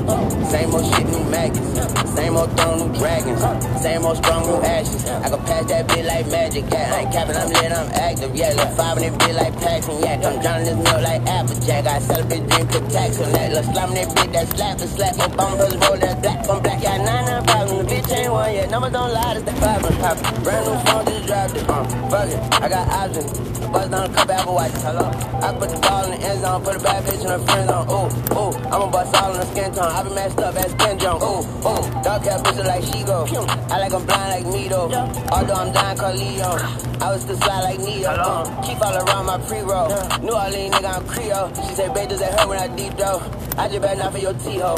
Same 0.50 0.74
old 0.74 0.84
shit, 0.92 1.06
new 1.08 1.24
maggots. 1.30 2.12
Same 2.12 2.36
old 2.36 2.52
throne, 2.58 2.92
new 2.92 2.98
dragons. 2.98 3.40
Same 3.80 4.04
old 4.04 4.16
strong, 4.18 4.44
new 4.44 4.60
ashes. 4.60 5.08
I 5.08 5.28
can 5.30 5.38
pass 5.48 5.64
that 5.72 5.88
bit 5.88 6.04
like 6.04 6.26
magic. 6.28 6.64
Yeah, 6.70 6.92
I 6.92 7.00
ain't 7.00 7.12
capping, 7.12 7.36
I'm 7.36 7.48
lit, 7.48 7.72
I'm 7.72 7.88
active. 7.92 8.36
Yeah, 8.36 8.52
look 8.52 8.76
five 8.76 8.98
in 8.98 9.04
it 9.04 9.18
bit 9.18 9.34
like 9.34 9.56
Paxton. 9.56 10.00
Yeah, 10.00 10.20
I'm 10.20 10.42
drowning 10.42 10.66
this 10.66 10.76
milk 10.76 11.00
like 11.00 11.22
Applejack. 11.26 11.86
I 11.86 11.98
celebrate 12.00 12.46
drink, 12.46 12.70
put 12.72 12.90
tax 12.90 13.20
on 13.20 13.32
that. 13.32 13.52
Look, 13.52 13.64
slam 13.64 13.94
that 13.94 14.14
bit, 14.14 14.32
that 14.32 14.48
slap 14.52 14.80
and 14.80 14.90
slap. 14.90 15.14
Obama 15.16 15.56
brothers 15.56 15.88
roll 15.88 15.96
that 15.96 16.20
black 16.20 16.48
on 16.50 16.62
black. 16.62 16.82
Yeah, 16.82 16.96
nine, 16.98 17.24
nine 17.24 17.44
problem. 17.46 17.86
Ain't 18.10 18.32
one 18.32 18.52
yet. 18.52 18.70
Numbers 18.70 18.92
don't 18.92 19.12
lie, 19.12 19.34
that's 19.34 19.44
the 19.44 19.52
problem. 19.60 19.96
Poppin'. 19.98 20.42
Brand 20.42 20.66
new 20.66 20.90
phone, 20.90 21.06
just 21.06 21.26
dropped 21.26 21.56
it. 21.56 21.68
Uh, 21.68 21.84
fuck 22.10 22.28
it, 22.28 22.62
I 22.62 22.68
got 22.68 22.88
options. 22.88 23.61
Down 23.72 24.10
a 24.10 24.14
couple 24.14 24.32
Apple 24.32 24.54
watches. 24.54 24.82
Hello. 24.82 25.04
I 25.42 25.52
put 25.52 25.68
the 25.68 25.78
ball 25.80 26.04
in 26.04 26.20
the 26.20 26.26
end 26.26 26.40
zone, 26.40 26.62
put 26.62 26.76
a 26.76 26.78
bad 26.80 27.04
bitch 27.04 27.20
in 27.20 27.28
her 27.28 27.38
friend 27.40 27.68
zone. 27.68 27.88
Ooh, 27.88 28.08
ooh, 28.32 28.52
I'ma 28.72 28.90
bust 28.90 29.14
all 29.16 29.34
in 29.34 29.40
the 29.40 29.46
skin 29.46 29.72
tone. 29.74 29.84
I 29.84 30.02
been 30.02 30.14
messed 30.14 30.38
up 30.38 30.54
as 30.54 30.72
Ken 30.74 30.98
Jones. 30.98 31.22
Ooh, 31.22 31.68
ooh, 31.68 32.02
dark 32.02 32.22
hair 32.22 32.38
bitch 32.38 32.56
look 32.56 32.66
like 32.66 32.84
she 32.84 33.04
go. 33.04 33.26
I 33.68 33.78
like 33.80 33.92
I'm 33.92 34.06
blind 34.06 34.30
like 34.32 34.46
me 34.54 34.68
though. 34.68 34.88
Although 35.32 35.54
I'm 35.54 35.72
dying 35.72 35.98
called 35.98 36.16
Leo. 36.16 36.56
I 37.02 37.12
was 37.12 37.22
still 37.22 37.36
slide 37.36 37.62
like 37.62 37.80
Neo. 37.80 38.08
Uh, 38.08 38.62
keep 38.62 38.80
all 38.80 38.96
around 38.96 39.26
my 39.26 39.38
pre-roll. 39.46 39.88
New 40.22 40.32
Orleans 40.32 40.74
nigga, 40.74 40.96
I'm 40.96 41.06
Creole. 41.06 41.52
She 41.68 41.74
say, 41.74 41.92
babe, 41.92 42.08
does 42.08 42.20
that 42.20 42.38
hurt 42.38 42.48
when 42.48 42.58
I 42.58 42.68
deep 42.74 42.96
though? 42.96 43.20
I 43.58 43.68
just 43.68 43.82
better 43.82 43.98
not 43.98 44.12
for 44.12 44.18
your 44.18 44.34
T-ho. 44.34 44.76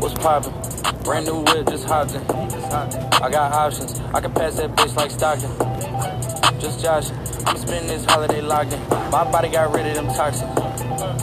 What's 0.00 0.14
poppin'? 0.14 0.52
Brand 1.04 1.26
new 1.26 1.40
whip, 1.40 1.68
just 1.68 1.84
hopped 1.84 2.14
in. 2.14 2.22
I 2.22 3.30
got 3.30 3.52
options. 3.52 4.00
I 4.12 4.20
can 4.20 4.32
pass 4.32 4.56
that 4.56 4.74
bitch 4.74 4.96
like 4.96 5.10
Stockton. 5.10 5.50
Just 6.60 6.80
joshing. 6.80 7.16
I'm 7.46 7.56
spending 7.56 7.86
this 7.86 8.04
holiday 8.04 8.40
in. 8.40 8.80
My 9.10 9.30
body 9.30 9.48
got 9.48 9.72
rid 9.72 9.86
of 9.86 9.94
them 9.94 10.08
toxins. 10.08 10.50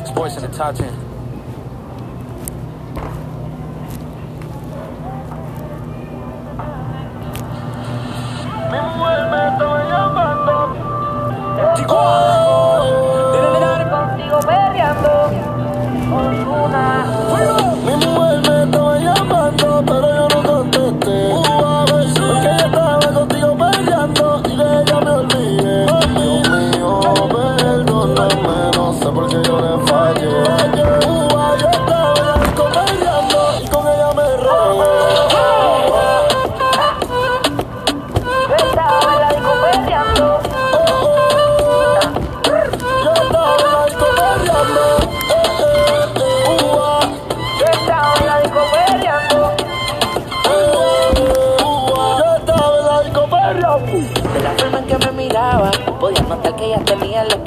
Sports 0.08 0.36
in 0.38 0.44
the 0.44 0.58
top 0.58 0.76
10. 0.76 1.01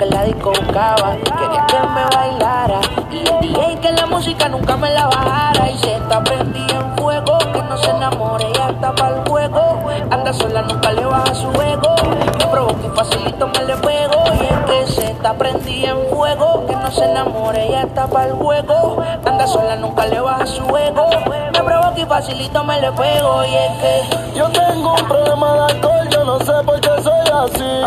Que 0.05 0.15
la 0.15 0.25
disco 0.25 0.51
buscaba. 0.51 1.17
Quería 1.17 1.67
que 1.67 1.79
me 1.81 2.05
bailara 2.17 2.81
y 3.11 3.19
el 3.19 3.41
DJ 3.41 3.79
que 3.81 3.93
la 3.93 4.07
música 4.07 4.49
nunca 4.49 4.77
me 4.77 4.91
la 4.91 5.07
bajara. 5.07 5.71
Y 5.71 5.79
se 5.79 5.95
está 5.95 6.23
prendida 6.23 6.75
en 6.75 6.97
fuego, 6.97 7.39
que 7.39 7.63
no 7.63 7.77
se 7.77 7.91
enamore, 7.91 8.49
ella 8.49 8.71
está 8.71 8.95
para 8.95 9.17
el 9.17 9.29
juego. 9.29 9.81
Anda 10.11 10.33
sola, 10.33 10.63
nunca 10.63 10.93
le 10.93 11.05
baja 11.05 11.35
su 11.35 11.49
ego. 11.51 11.95
Me 12.39 12.47
provoca 12.47 12.87
y 12.87 12.97
facilito 12.97 13.49
me 13.49 13.65
le 13.65 13.77
pego. 13.77 14.25
Y 14.35 14.45
es 14.45 14.59
que 14.87 14.93
se 14.93 15.11
está 15.11 15.35
prendida 15.35 15.91
en 15.91 16.07
fuego, 16.11 16.67
que 16.67 16.77
no 16.77 16.91
se 16.91 17.05
enamore, 17.05 17.67
ella 17.67 17.83
está 17.83 18.07
para 18.07 18.27
el 18.27 18.35
juego. 18.35 19.03
Anda 19.25 19.47
sola, 19.47 19.77
nunca 19.77 20.07
le 20.07 20.21
baja 20.21 20.47
su 20.47 20.65
ego. 20.77 21.09
Me 21.53 21.63
provoca 21.63 22.01
y 22.01 22.05
facilito 22.05 22.65
me 22.65 22.81
le 22.81 22.93
pego. 22.93 23.45
Y 23.45 23.55
es 23.55 23.73
que 23.81 24.39
Yo 24.39 24.49
tengo 24.49 24.95
un 24.95 25.09
problema 25.09 25.53
de 25.53 25.73
alcohol, 25.73 26.09
yo 26.11 26.25
no 26.25 26.39
sé 26.41 26.53
por 26.65 26.81
qué 26.81 26.91
soy 27.03 27.29
así. 27.33 27.83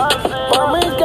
Para 0.51 0.67
mí 0.71 0.96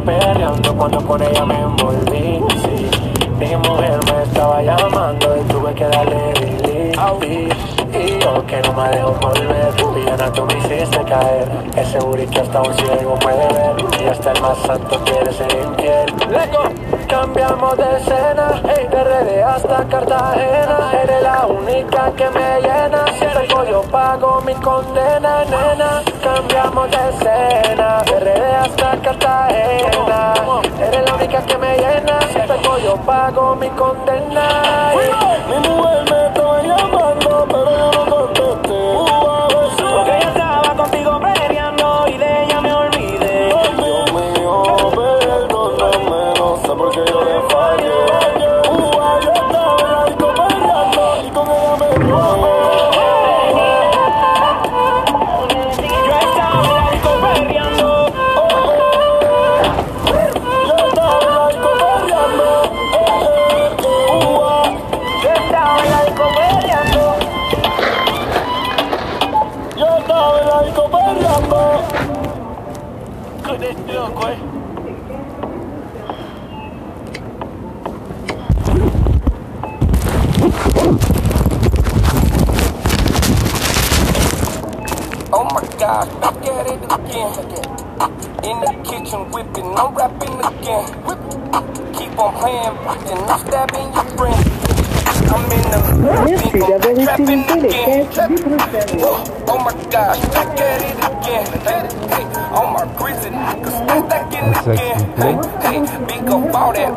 peleando 0.00 0.74
cuando 0.76 1.00
con 1.04 1.22
ella 1.22 1.44
me 1.44 1.60
envolví. 1.60 2.40
Mi 3.38 3.56
mujer 3.56 3.98
me 4.06 4.22
estaba 4.22 4.62
llamando 4.62 5.36
y 5.36 5.40
tuve 5.52 5.74
que 5.74 5.84
darle 5.84 6.32
delete. 6.34 6.92
Y 7.92 8.18
yo 8.20 8.46
que 8.46 8.60
no 8.62 8.72
me 8.72 8.88
dejo 8.90 9.14
volver, 9.20 9.94
Villana 9.94 10.32
tú 10.32 10.44
me 10.44 10.58
hiciste 10.58 11.02
caer. 11.04 11.48
Es 11.76 11.88
seguro 11.88 12.22
que 12.30 12.40
hasta 12.40 12.62
un 12.62 12.74
ciego 12.74 13.14
puede 13.18 13.48
ver. 13.48 13.76
Y 14.00 14.04
hasta 14.08 14.32
el 14.32 14.40
más 14.42 14.58
santo 14.58 15.00
quiere 15.04 15.32
ser 15.32 15.48
infiel. 15.52 16.69
Cambiamos 17.10 17.76
de 17.76 17.96
escena, 17.96 18.62
hey, 18.64 18.86
de 18.88 19.04
RD 19.04 19.42
hasta 19.42 19.84
Cartagena. 19.88 20.92
Eres 21.02 21.22
la 21.22 21.46
única 21.46 22.12
que 22.12 22.30
me 22.30 22.60
llena. 22.60 23.04
Si 23.18 23.26
tengo 23.26 23.64
yo 23.64 23.82
pago 23.82 24.40
mi 24.42 24.54
condena, 24.54 25.44
nena. 25.44 26.02
Cambiamos 26.22 26.88
de 26.90 27.08
escena, 27.10 28.02
de 28.04 28.20
RD 28.20 28.54
hasta 28.54 28.96
Cartagena. 29.02 30.34
Eres 30.80 31.04
la 31.04 31.14
única 31.16 31.42
que 31.42 31.58
me 31.58 31.76
llena. 31.76 32.20
Si 32.32 32.38
tengo 32.38 32.78
yo 32.78 32.96
pago 32.98 33.56
mi 33.56 33.68
condena. 33.70 34.92
Mi 35.48 35.68
mujer 35.68 35.99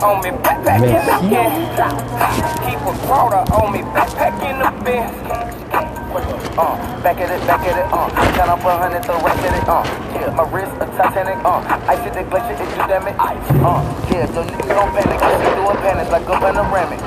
on 0.03 0.21
me, 0.21 0.31
back, 0.43 0.59
back 0.67 0.83
in 0.83 0.99
again. 0.99 1.55
Keep 2.67 2.83
a 2.83 2.93
quarter 3.07 3.43
on 3.55 3.71
me, 3.71 3.81
back, 3.95 4.11
back 4.19 4.35
in 4.43 4.59
the 4.59 4.69
bed. 4.83 5.09
Uh, 6.53 6.77
back 7.01 7.17
at 7.17 7.31
it, 7.33 7.41
back 7.47 7.65
at 7.65 7.73
it, 7.79 7.87
uh. 7.89 8.05
Count 8.35 8.51
up 8.51 8.61
a 8.61 8.77
hundred, 8.77 9.01
throw 9.07 9.17
right 9.23 9.39
at 9.39 9.55
it, 9.57 9.65
uh. 9.65 9.81
Yeah, 10.13 10.29
my 10.35 10.45
wrist 10.51 10.75
a 10.77 10.85
Titanic, 10.99 11.39
uh. 11.41 11.63
Ice 11.87 12.03
at 12.03 12.13
the 12.13 12.23
glacier, 12.29 12.53
it 12.53 12.69
do 12.69 12.83
damage, 12.85 13.15
ice. 13.17 13.41
Uh, 13.63 13.81
yeah, 14.11 14.27
so 14.29 14.43
niggas 14.43 14.69
don't 14.69 14.91
panic, 14.93 15.17
I 15.23 15.29
see 15.39 15.49
through 15.55 15.71
a 15.71 15.75
panic 15.81 16.11
like 16.11 16.27
a 16.27 16.35
panoramic. 16.37 16.99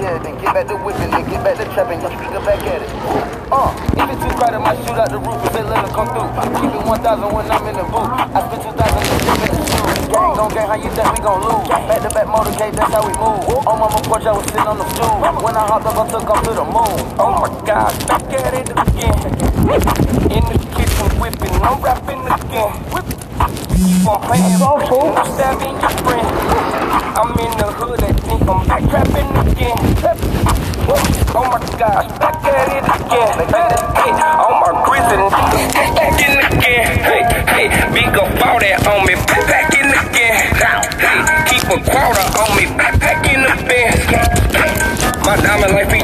Yeah, 0.00 0.18
then 0.18 0.34
get 0.40 0.50
back 0.56 0.66
to 0.72 0.76
whipping, 0.80 1.12
then 1.12 1.28
get 1.28 1.44
back 1.44 1.60
to 1.60 1.64
trapping, 1.76 2.00
just 2.00 2.16
nigga 2.16 2.40
back 2.42 2.64
at 2.66 2.82
it. 2.82 2.90
Uh, 3.52 3.70
if 4.00 4.10
it's 4.10 4.22
too 4.24 4.32
crowded, 4.40 4.58
my 4.64 4.74
shoot 4.82 4.98
out 4.98 5.10
the 5.12 5.18
roof, 5.20 5.38
say 5.52 5.62
let 5.62 5.84
it 5.84 5.92
come 5.92 6.08
through. 6.10 6.26
Keep 6.58 6.72
it 6.72 6.86
1,000 6.88 7.30
when 7.30 7.46
I'm 7.52 7.66
in 7.68 7.76
the 7.76 7.84
booth. 7.86 8.29
Gon' 10.40 10.54
gang, 10.54 10.68
how 10.68 10.74
you 10.74 10.88
think 10.96 11.12
we 11.12 11.18
gon' 11.20 11.40
lose? 11.44 11.68
Back 11.68 12.00
to 12.00 12.08
back 12.08 12.26
motorcade, 12.26 12.72
that's 12.72 12.92
how 12.92 13.04
we 13.04 13.12
move. 13.20 13.44
On 13.68 13.78
mama 13.78 14.00
porch, 14.08 14.24
I 14.24 14.32
was 14.32 14.44
sitting 14.46 14.60
on 14.60 14.78
the 14.78 14.88
stool. 14.96 15.20
When 15.44 15.54
I 15.54 15.66
hopped 15.68 15.84
up, 15.84 15.98
I 16.00 16.08
took 16.08 16.30
off 16.30 16.42
to 16.44 16.52
the 16.56 16.64
moon. 16.64 16.96
Oh 17.20 17.32
my 17.44 17.48
god, 17.68 17.92
back 18.08 18.24
at 18.32 18.54
it 18.54 18.70
again. 18.72 19.20
In 20.32 20.44
the 20.48 20.56
kitchen 20.72 21.20
whipping, 21.20 21.52
I'm 21.60 21.76
rapping 21.82 22.24
again. 22.24 22.72
Keep 23.76 24.08
on 24.08 24.20
playing, 24.24 24.62
I'm 24.64 25.28
stabbing 25.36 25.76
your 25.76 25.92
friend. 26.08 26.89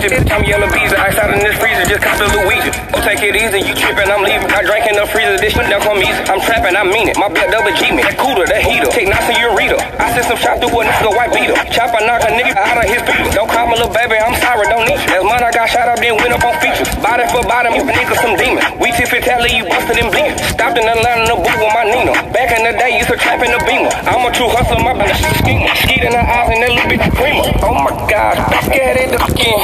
Feature, 0.09 0.23
bitch, 0.23 0.31
I'm 0.31 0.45
yellow 0.45 0.66
bees, 0.73 0.92
ice 0.92 1.19
out 1.19 1.33
in 1.33 1.40
this 1.40 1.57
freezer, 1.59 1.85
just 1.85 2.03
cop 2.03 2.19
the 2.19 2.27
Louisa. 2.27 2.71
Oh, 2.95 3.03
take 3.03 3.23
it 3.23 3.37
easy, 3.37 3.66
you 3.66 3.75
trippin', 3.75 4.11
I'm 4.11 4.23
leaving. 4.23 4.36
I 4.57 4.64
drank 4.64 4.88
in 4.88 4.97
the 4.97 5.05
freezer, 5.12 5.37
this 5.37 5.53
shit 5.53 5.69
down 5.69 5.85
come 5.85 6.01
easy. 6.01 6.16
I'm 6.33 6.40
trapping, 6.40 6.73
I 6.73 6.81
mean 6.88 7.12
it. 7.12 7.21
My 7.21 7.29
blood 7.29 7.53
double 7.53 7.77
G 7.77 7.92
me. 7.92 8.01
That 8.01 8.16
cooler, 8.16 8.49
that 8.49 8.64
heater. 8.64 8.88
Take 8.88 9.05
knots 9.05 9.29
in 9.29 9.37
ureta. 9.37 9.77
I 10.01 10.16
sent 10.16 10.33
some 10.33 10.40
shot 10.40 10.64
through 10.64 10.73
a 10.73 10.81
nigga 10.81 11.12
white 11.12 11.29
beater. 11.29 11.53
Chop, 11.69 11.92
I 11.92 12.01
knock 12.09 12.25
a 12.25 12.33
nigga 12.33 12.57
out 12.57 12.81
of 12.81 12.88
his 12.88 13.05
feet. 13.05 13.37
Don't 13.37 13.53
call 13.53 13.69
me 13.69 13.77
little 13.77 13.92
baby, 13.92 14.16
I'm 14.16 14.33
sorry, 14.40 14.64
don't 14.73 14.88
need 14.88 14.97
you. 14.97 15.12
Last 15.12 15.29
month 15.29 15.45
I 15.45 15.53
got 15.53 15.69
shot 15.69 15.92
up, 15.92 16.01
then 16.01 16.16
went 16.16 16.33
up 16.33 16.40
on 16.40 16.57
features. 16.64 16.88
Body 17.05 17.29
for 17.29 17.45
bottom, 17.45 17.77
you 17.77 17.85
niggas 17.85 18.16
some 18.25 18.33
demon. 18.40 18.64
We 18.81 18.97
tip 18.97 19.12
it, 19.12 19.29
tally, 19.29 19.53
you 19.53 19.69
busted 19.69 20.01
and 20.01 20.09
bleeding. 20.09 20.40
Stopped 20.57 20.81
in 20.81 20.88
Atlanta, 20.88 21.21
in 21.21 21.29
the 21.29 21.37
booth 21.37 21.61
with 21.61 21.77
my 21.77 21.85
Nina. 21.85 22.16
Back 22.33 22.57
in 22.57 22.64
the 22.64 22.73
day, 22.81 22.97
used 22.97 23.12
to 23.12 23.21
trap 23.21 23.45
in 23.45 23.53
the 23.53 23.61
beamer. 23.69 23.92
I'm 24.09 24.25
a 24.25 24.33
true 24.33 24.49
hustler, 24.49 24.81
my 24.81 24.97
bitch 24.97 25.21
schemer. 25.37 25.69
Skeet 25.85 26.01
in 26.01 26.16
her 26.16 26.25
eyes 26.25 26.49
and 26.49 26.64
that 26.64 26.73
little 26.73 26.88
bitch 26.88 27.05
screamer. 27.12 27.45
Oh 27.61 27.77
my 27.77 27.92
god, 28.09 28.40
back 28.49 28.73
at 28.73 28.97
it 29.05 29.12
again. 29.21 29.61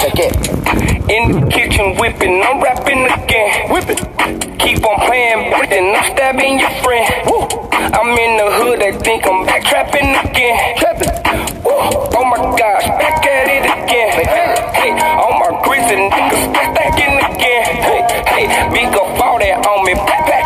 In 1.09 1.33
the 1.33 1.48
kitchen 1.48 1.96
whipping, 1.96 2.44
I'm 2.44 2.61
rapping 2.61 3.09
again. 3.09 3.72
Whipping. 3.72 3.96
On 5.33 5.49
playing, 5.49 5.71
then 5.71 5.97
I'm 5.97 6.05
stabbing 6.12 6.61
your 6.61 6.68
friend. 6.85 7.09
Woo. 7.25 7.49
I'm 7.73 8.12
in 8.21 8.37
the 8.37 8.53
hood, 8.53 8.81
they 8.81 8.92
think 9.01 9.25
I'm 9.27 9.47
back 9.47 9.64
trapping 9.64 10.12
again. 10.29 10.77
Trapping. 10.77 11.09
Woo. 11.64 11.73
Oh 11.73 12.25
my 12.29 12.37
gosh, 12.53 12.85
back 13.01 13.25
at 13.25 13.49
it 13.49 13.64
again. 13.64 14.12
Hey, 14.12 14.29
hey, 14.77 14.92
on 14.92 15.33
my 15.40 15.57
grizzly 15.64 15.97
niggas, 16.05 16.53
back 16.53 16.77
back 16.77 17.01
in 17.01 17.16
again. 17.16 17.64
Hey, 17.81 18.05
hey, 18.29 18.45
big 18.77 18.92
up 18.92 19.09
all 19.25 19.38
that 19.38 19.64
on 19.64 19.85
me, 19.87 19.95
back 20.05 20.27
back 20.29 20.41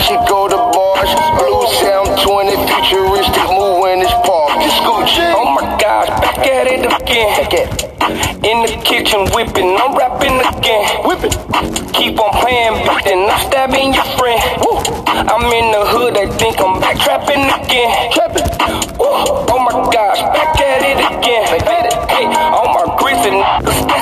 She 0.00 0.16
go 0.28 0.48
to 0.48 0.56
bars. 0.56 1.12
Blue 1.38 1.64
sound 1.80 2.18
20, 2.20 2.56
futuristic 2.66 3.46
move 3.50 3.86
in 3.88 4.00
this 4.00 4.12
park. 4.26 4.58
It's 4.60 4.74
Gucci. 4.84 5.24
Oh 5.32 5.48
my 5.54 5.64
gosh, 5.80 6.08
back 6.20 6.38
at 6.44 6.66
it 6.66 6.84
again. 6.84 7.30
In 8.44 8.60
the 8.66 8.76
kitchen 8.84 9.24
whipping, 9.32 9.76
I'm 9.80 9.96
rapping 9.96 10.36
again. 10.36 10.84
Whipping. 11.08 11.32
Keep 11.94 12.20
on 12.20 12.30
playing, 12.42 12.84
but 12.84 13.04
then 13.04 13.30
I'm 13.30 13.40
stabbing 13.48 13.94
your 13.94 14.04
friend. 14.18 14.40
Woo. 14.60 14.76
I'm 15.08 15.46
in 15.48 15.72
the 15.72 15.84
hood, 15.88 16.18
I 16.18 16.26
think 16.36 16.60
I'm 16.60 16.80
back 16.80 16.98
trapping 16.98 17.48
again. 17.48 18.12
Trapping. 18.12 18.44
Oh 19.00 19.46
my 19.48 19.88
gosh, 19.88 20.20
back 20.36 20.60
at 20.60 20.82
it 20.84 21.00
again. 21.00 21.48
Hey, 22.12 22.26
all 22.52 22.68
my 22.76 22.84
grits 23.00 23.24
and 23.24 23.40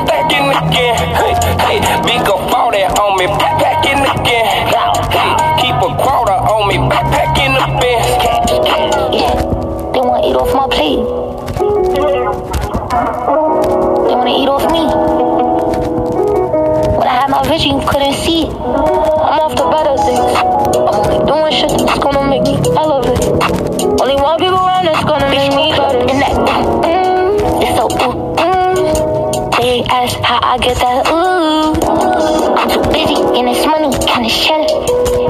stacking 0.02 0.50
again. 0.50 0.98
Hey, 1.14 1.34
hey, 1.62 1.78
big 2.02 2.26
up 2.26 2.50
all 2.50 2.72
that 2.72 2.98
on 2.98 3.18
me, 3.18 3.26
back, 3.38 3.60
back 3.60 3.86
in 3.86 4.02
again 4.02 4.72
on 6.62 6.68
me, 6.68 6.76
backpacking 6.76 7.54
the 7.58 7.66
bin. 7.80 7.98
Yeah, 9.12 9.34
they 9.92 10.00
wanna 10.00 10.28
eat 10.28 10.36
off 10.36 10.54
my 10.54 10.66
plate. 10.70 11.02
They 14.06 14.14
wanna 14.14 14.30
eat 14.30 14.48
off 14.48 14.64
me. 14.70 14.84
When 16.98 17.08
I 17.08 17.14
had 17.20 17.30
my 17.30 17.42
vision, 17.48 17.80
you 17.80 17.86
couldn't 17.86 18.14
see 18.14 18.42
it. 18.44 18.50
I'm 18.52 19.40
off 19.42 19.56
the 19.56 19.66
better 19.74 19.96
things. 20.06 20.34
I'm 20.86 20.94
only 21.02 21.18
doing 21.26 21.52
shit 21.52 21.70
that's 21.86 21.98
gonna 21.98 22.28
make 22.30 22.42
me 22.42 22.54
elevate. 22.76 23.24
Only 24.00 24.16
one 24.16 24.38
people 24.38 24.58
around 24.58 24.86
that's 24.86 25.04
gonna 25.04 25.30
make 25.30 25.50
me 25.54 25.72
better. 25.72 25.98
And 25.98 26.18
that, 26.22 26.34
mm, 26.86 27.62
it's 27.62 27.74
so 27.76 27.86
ooh, 27.90 28.36
mm. 28.38 29.56
They 29.58 29.82
ask 29.90 30.16
how 30.20 30.38
I 30.42 30.58
get 30.58 30.76
that 30.78 31.08
ooh. 31.10 31.74
I'm 32.54 32.68
too 32.70 32.82
busy 32.92 33.18
and 33.38 33.48
it's 33.48 33.66
money, 33.66 33.90
kinda 34.06 34.28
cheddar. 34.28 35.21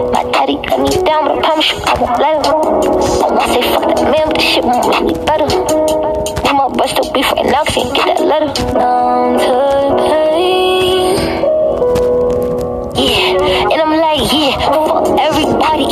Down, 1.63 1.83
I 1.87 1.95
won't 2.01 2.19
let 2.19 2.35
him. 2.37 2.53
I 2.53 3.29
won't 3.31 3.51
say 3.53 3.63
fuck 3.63 3.87
that 3.87 4.03
man, 4.11 4.27
but 4.27 4.37
this 4.37 4.45
shit 4.45 4.65
won't 4.65 4.89
make 4.89 5.03
me 5.03 5.15
better. 5.25 5.47
Me 5.47 6.53
my 6.53 6.69
bust 6.69 6.93
still 6.93 7.13
beef 7.13 7.31
right 7.33 7.47
now, 7.47 7.65
can't 7.65 7.95
get 7.95 8.07
that 8.07 8.25
letter. 8.25 8.51
Numb 8.75 9.39
to 9.39 9.95
pain. 10.11 11.17
Yeah, 12.99 13.73
and 13.73 13.79
I'm 13.81 13.95
like, 14.01 14.23
yeah, 14.33 14.59
fuck 14.67 15.07
everybody. 15.19 15.87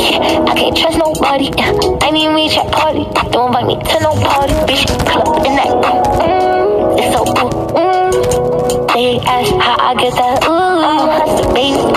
I 0.49 0.53
can't 0.55 0.75
trust 0.77 0.97
nobody. 0.97 1.51
I 1.55 2.11
need 2.11 2.29
me 2.33 2.49
chat 2.49 2.71
party. 2.71 3.05
Don't 3.31 3.47
invite 3.47 3.67
me 3.67 3.75
to 3.75 3.99
no 4.01 4.13
party, 4.19 4.53
bitch. 4.67 4.85
Club 5.07 5.45
in 5.45 5.55
that 5.55 5.71
room. 5.71 6.03
Mm, 6.19 6.99
it's 6.99 7.15
so 7.15 7.21
ooh, 7.23 7.51
mm. 7.75 8.93
They 8.93 9.19
ask 9.19 9.51
how 9.55 9.77
I 9.79 9.95
get 9.95 10.13
that 10.15 10.43
ooh. 10.47 10.51
I'm 10.51 11.53
baby. 11.53 11.90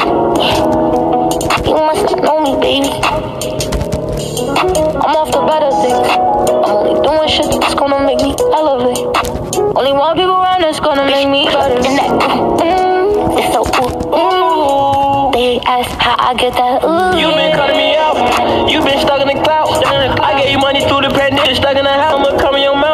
Only 9.77 9.93
one 9.93 10.15
people 10.17 10.37
around 10.39 10.63
that's 10.63 10.79
gonna 10.79 11.05
make 11.05 11.29
me 11.29 11.47
better. 11.47 11.75
And 11.75 11.99
that, 11.99 12.11
mm, 12.63 13.39
it's 13.39 13.53
so 13.53 13.67
ooh, 13.67 14.15
ooh. 14.15 15.33
They 15.33 15.59
ask 15.67 15.91
how 15.99 16.15
I 16.17 16.35
get 16.35 16.55
that 16.55 16.85
ooh. 16.85 17.19
You 17.19 17.35
been 17.35 17.57
cutting 17.57 17.77
me 17.77 17.97
out. 17.97 18.71
You 18.71 18.85
been 18.85 19.01
stuck 19.01 19.21
in 19.21 19.27
the 19.27 19.43
cloud. 19.43 19.83
I 20.23 20.41
gave 20.41 20.53
you 20.53 20.59
money 20.59 20.87
through 20.87 21.03
the 21.03 21.11
pandemic. 21.11 21.57
Stuck 21.57 21.77
in 21.77 21.83
the 21.83 21.91
house. 21.91 22.15
I'ma 22.15 22.39
come 22.39 22.55
in 22.55 22.63
your 22.63 22.77
mouth. 22.77 22.94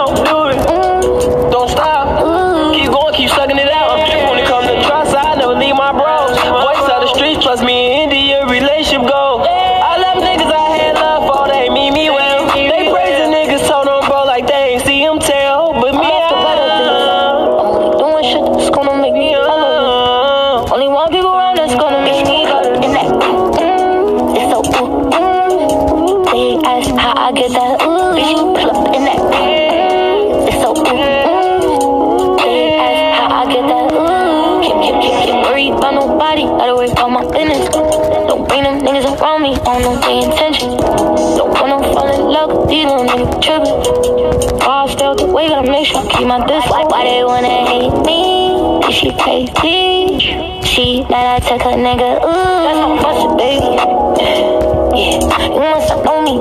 Make 46.25 46.29
sure 46.29 46.33
I 46.33 46.41
keep 46.41 46.41
my 46.41 46.41
bitch, 46.41 46.71
Why, 46.71 46.85
why 46.85 47.05
they 47.05 47.25
wanna 47.25 47.49
hate 47.67 48.05
me? 48.05 48.81
She 48.91 49.13
crazy? 49.17 50.19
She 50.65 51.05
mad 51.09 51.43
I 51.43 51.47
took 51.47 51.63
her 51.63 51.77
nigga, 51.77 52.23
ooh. 52.23 52.33
That's 52.65 52.79
how 52.79 52.97
bust 53.03 53.27
it, 53.27 53.37
baby. 53.39 53.77
Yeah, 54.97 55.21
you 55.49 55.61
must 55.61 55.89
not 55.89 56.05
know 56.05 56.23
me. 56.23 56.33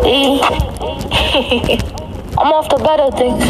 I'm 2.37 2.53
off 2.53 2.69
the 2.69 2.77
better 2.77 3.11
things. 3.15 3.43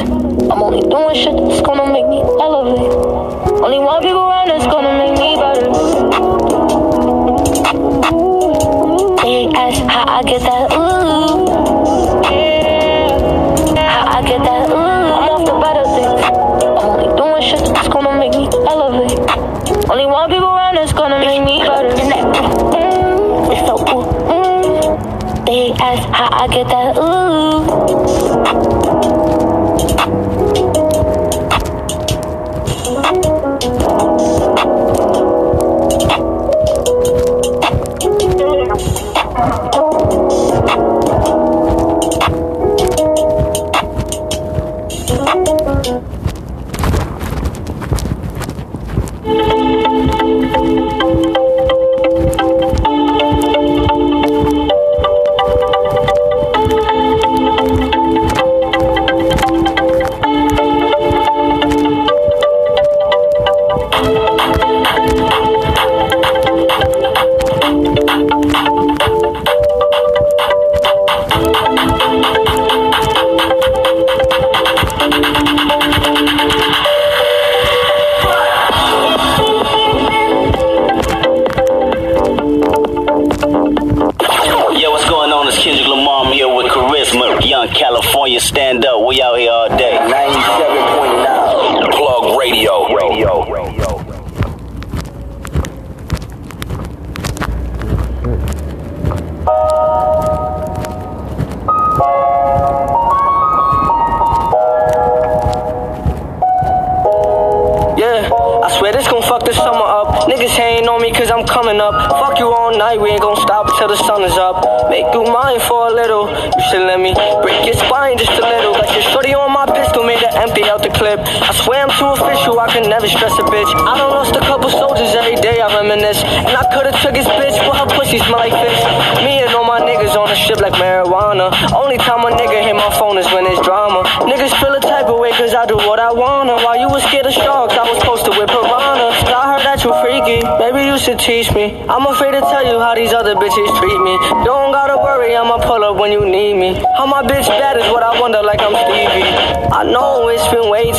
I'm 0.50 0.62
only 0.62 0.82
doing 0.82 1.16
shit 1.16 1.36
that's 1.36 1.62
gonna 1.62 1.92
make 1.92 2.08
me 2.08 2.22
elevate. 2.22 2.92
Only 3.64 3.80
one 3.80 4.02
people 4.02 4.24
around 4.24 4.50
that's 4.50 4.66
gonna 4.66 4.98
make 4.98 5.18
me 5.20 5.36
better. 5.38 5.70
They 9.22 9.48
ask 9.56 9.82
how 9.84 10.06
I 10.08 10.24
get 10.24 10.42
that 10.42 10.72
ooh. 10.74 11.50
How 13.76 14.06
I 14.08 14.22
get 14.22 14.44
that 14.44 14.59
Only 19.90 20.06
one 20.06 20.30
people 20.30 20.50
around 20.50 20.76
that's 20.76 20.94
gonna 20.94 21.20
make 21.20 21.44
me 21.44 21.60
better. 21.64 21.90
Mm, 21.90 23.52
it's 23.52 23.66
so 23.66 23.76
ooh. 23.80 24.06
Mm. 24.30 25.46
They 25.48 25.72
ask 25.82 26.08
how 26.10 26.30
I 26.32 26.48
get 26.48 26.68
that 26.68 26.96
ooh. 26.98 28.29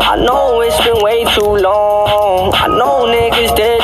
I 0.00 0.16
know 0.16 0.60
it's 0.60 0.76
been 0.84 1.02
way 1.02 1.24
too 1.24 1.56
long. 1.56 2.52
I 2.54 2.66
know 2.66 3.06
niggas 3.06 3.54
did 3.54 3.79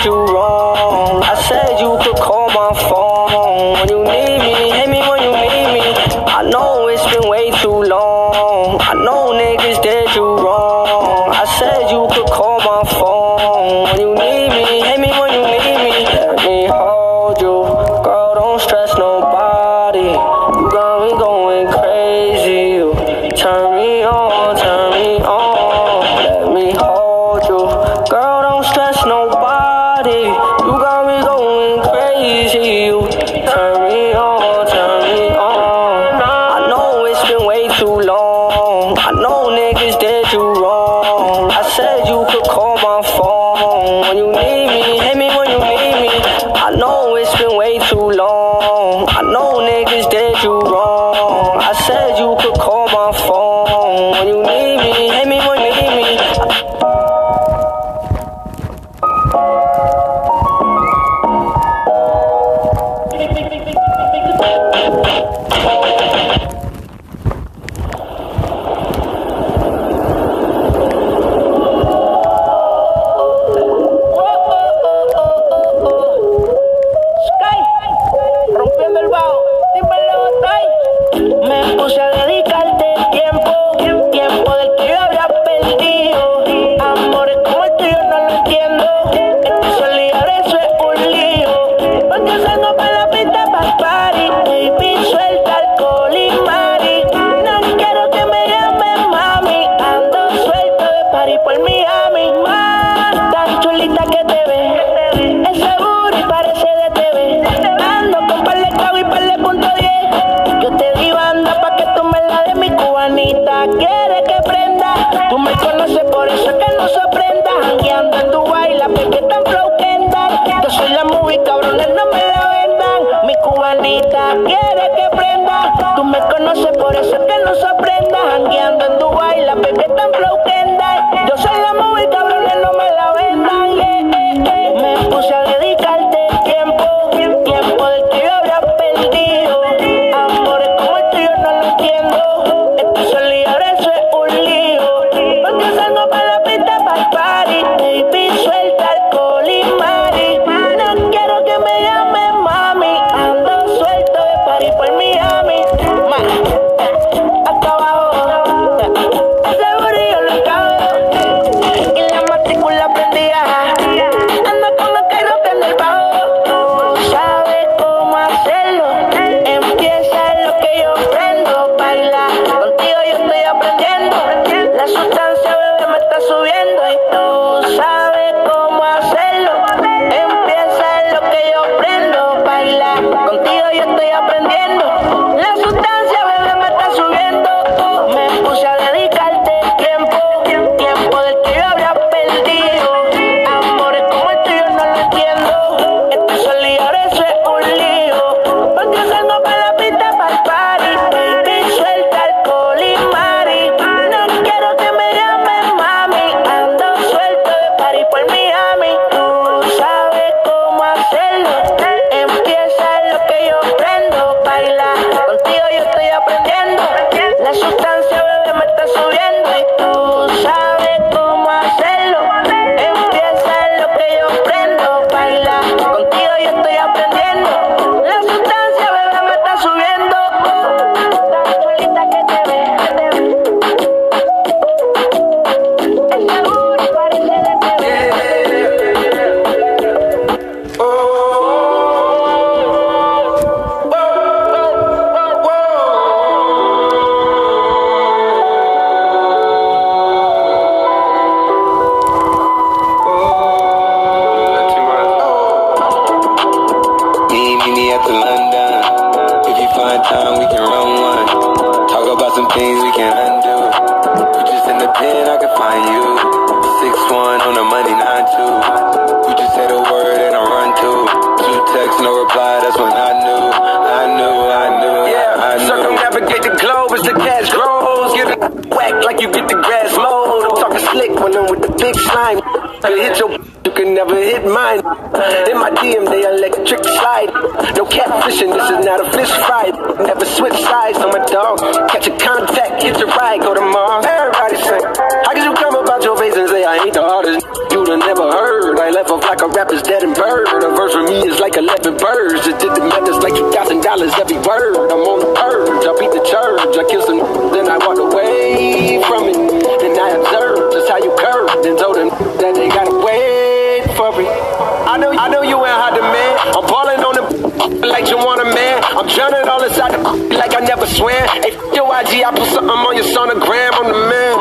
drowning 319.15 319.47
all 319.49 319.63
inside 319.63 319.93
the 319.95 320.01
like 320.37 320.55
I 320.57 320.61
never 320.61 320.87
swam. 320.87 321.13
Hey, 321.43 321.53
f- 321.55 321.75
your 321.75 321.87
IG, 322.01 322.25
I 322.25 322.31
put 322.35 322.49
something 322.51 322.71
on 322.71 322.95
your 322.97 323.07
sonogram. 323.09 323.71
I'm 323.79 323.87
the 323.91 323.99
man. 324.11 324.37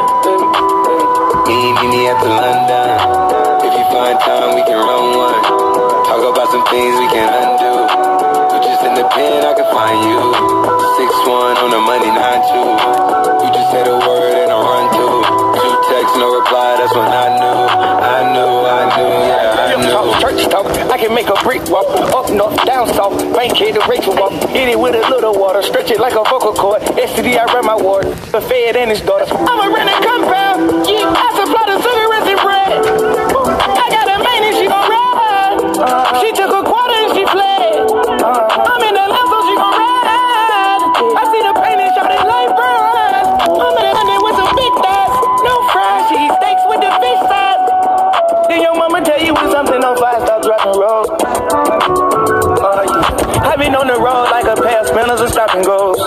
Meet 1.46 1.78
me 1.92 2.08
at 2.10 2.18
the 2.24 2.30
London. 2.30 2.98
If 3.66 3.74
you 3.74 3.86
find 3.94 4.18
time, 4.22 4.56
we 4.58 4.64
can 4.66 4.78
run 4.82 5.06
one. 5.18 5.40
Talk 6.10 6.22
about 6.26 6.50
some 6.50 6.66
things 6.74 6.94
we 7.00 7.08
can 7.14 7.30
undo. 7.30 7.74
You 8.54 8.58
just 8.66 8.82
in 8.86 8.94
the 8.98 9.06
pen, 9.14 9.46
I 9.46 9.54
can 9.54 9.68
find 9.74 10.00
you. 10.10 10.22
Six 10.98 11.10
one 11.30 11.56
on 11.62 11.70
the 11.70 11.82
money, 11.82 12.10
nine 12.10 12.42
two. 12.50 12.68
You 13.46 13.50
just 13.54 13.70
say 13.72 13.84
the 13.86 13.98
word 13.98 14.34
and 14.42 14.50
I 14.52 14.58
run 14.58 14.86
to. 14.98 15.08
Two 15.62 15.74
texts, 15.90 16.18
no 16.18 16.34
reply. 16.34 16.78
That's 16.82 16.94
when 16.96 17.10
I 17.10 17.28
knew, 17.38 17.60
Talk, 20.56 20.72
I 20.88 20.98
can 20.98 21.14
make 21.14 21.28
a 21.28 21.36
brick 21.44 21.68
walk. 21.68 21.84
Up 22.16 22.32
north, 22.32 22.56
down 22.64 22.88
south, 22.88 23.20
bank 23.36 23.58
head 23.58 23.76
to 23.76 23.82
Rachel 23.90 24.16
walk. 24.16 24.32
Hit 24.56 24.70
it 24.70 24.80
with 24.80 24.96
a 24.96 25.04
little 25.10 25.36
water, 25.38 25.62
stretch 25.62 25.92
it 25.92 26.00
like 26.00 26.14
a 26.14 26.24
vocal 26.24 26.54
cord. 26.54 26.82
STD, 26.96 27.38
I 27.38 27.44
run 27.52 27.66
my 27.66 27.76
ward. 27.76 28.06
The 28.32 28.40
Fed 28.40 28.78
and 28.78 28.90
his 28.90 29.02
daughter. 29.02 29.26
I'm 29.36 29.60
a 29.60 29.68
renting 29.76 30.00
compound. 30.08 30.88
Yeah, 30.88 31.12
I 31.12 31.28
supply 31.36 31.60
the 31.68 31.76
cigarettes 31.84 32.32
and 32.32 32.40
bread. 32.40 32.72
I 33.68 33.86
got 33.92 34.08
a 34.08 34.24
main 34.24 34.48
and 34.48 34.56
she 34.56 34.72
gon' 34.72 34.88
ride. 34.88 36.24
She 36.24 36.32
took 36.32 36.56
a 36.56 36.65
The 54.06 54.14
road 54.14 54.30
like 54.30 54.46
a 54.46 54.54
pair 54.54 54.86
of 54.86 54.86
spinners 54.86 55.18
and 55.18 55.34
stop 55.34 55.50
and 55.58 55.66
goes. 55.66 55.98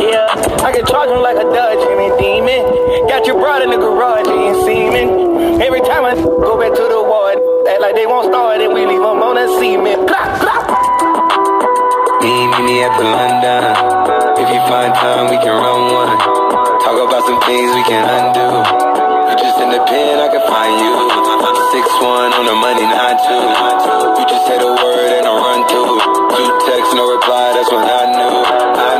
Yeah, 0.00 0.24
I 0.64 0.72
can 0.72 0.88
charge 0.88 1.12
him 1.12 1.20
like 1.20 1.36
a 1.36 1.44
Dodge 1.44 1.76
Jimmy 1.84 2.08
Demon. 2.16 2.64
Got 3.12 3.28
you 3.28 3.36
brought 3.36 3.60
in 3.60 3.68
the 3.68 3.76
garage, 3.76 4.24
ain't 4.24 4.56
seeming. 4.64 5.60
Every 5.60 5.84
time 5.84 6.08
I 6.08 6.16
go 6.16 6.56
back 6.56 6.72
to 6.72 6.84
the 6.88 6.96
ward, 6.96 7.36
act 7.68 7.84
like 7.84 7.92
they 7.92 8.08
won't 8.08 8.32
start 8.32 8.64
and 8.64 8.72
we 8.72 8.88
leave 8.88 9.04
them 9.04 9.20
on 9.20 9.36
that 9.36 9.52
cement. 9.60 10.08
Clap, 10.08 10.40
clap. 10.40 10.64
Meet 12.24 12.48
meet 12.56 12.64
me 12.64 12.76
at 12.88 12.92
the 12.96 13.04
London. 13.04 13.60
If 14.40 14.48
you 14.48 14.60
find 14.64 14.96
time, 14.96 15.28
we 15.28 15.36
can 15.44 15.52
run 15.52 15.92
one. 15.92 16.16
Talk 16.80 16.96
about 17.04 17.20
some 17.28 17.36
things 17.44 17.68
we 17.76 17.84
can 17.84 18.00
undo. 18.08 18.48
You 19.28 19.34
just 19.44 19.60
in 19.60 19.76
the 19.76 19.84
pen, 19.84 20.16
I 20.24 20.32
can 20.32 20.40
find 20.48 20.72
you. 20.72 20.96
Six 21.68 21.84
one 22.00 22.32
on 22.32 22.48
the 22.48 22.56
money, 22.56 22.88
nine 22.88 23.20
two. 23.28 23.44
You 24.16 24.24
just 24.24 24.48
say 24.48 24.56
the 24.56 24.72
word 24.72 25.20
and 25.20 25.28
I 25.28 25.32
run 25.36 25.68
to. 25.68 26.19
Two 26.40 26.58
texts, 26.64 26.94
no 26.94 27.04
reply. 27.04 27.52
That's 27.52 27.70
when 27.70 27.84
I 27.84 28.16
knew, 28.16 28.16
I 28.16 28.24
knew, 28.24 28.80
I 28.80 28.99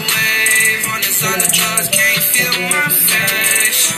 wave 0.00 0.86
on 0.92 1.00
this 1.02 1.24
on 1.24 1.38
the 1.38 1.50
drugs, 1.50 1.88
can't 1.90 2.22
feel 2.34 2.56
my 2.70 2.88
face. 2.88 3.92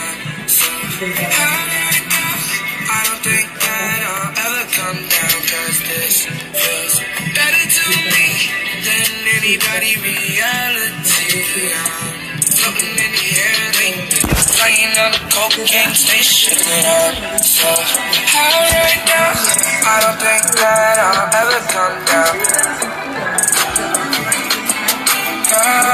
I 1.00 3.02
don't 3.06 3.22
think 3.24 3.48
that 3.56 4.00
I'll 4.04 4.36
ever 4.36 4.64
come 4.68 5.00
down, 5.00 5.36
cause 5.48 5.80
this 5.88 6.28
feels 6.28 6.94
better 7.32 7.64
to 7.72 7.88
me 8.12 8.28
than 8.84 9.08
anybody 9.40 9.96
reality. 9.96 11.72
I'm 11.72 12.36
floating 12.44 13.00
in 13.00 13.12
the 13.16 13.28
air, 13.40 13.64
like 13.80 14.12
flying 14.44 14.92
on 15.00 15.16
a 15.16 15.22
cocaine 15.32 15.94
station. 15.94 16.52
So, 17.40 17.64
how 18.28 18.60
right 18.60 19.00
now? 19.08 19.32
I 19.88 19.96
don't 20.04 20.20
think 20.20 20.44
that 20.60 21.00
I'll 21.00 21.32
ever 21.40 21.60
come 21.72 21.96
down. 22.04 22.99
Yeah. 25.50 25.90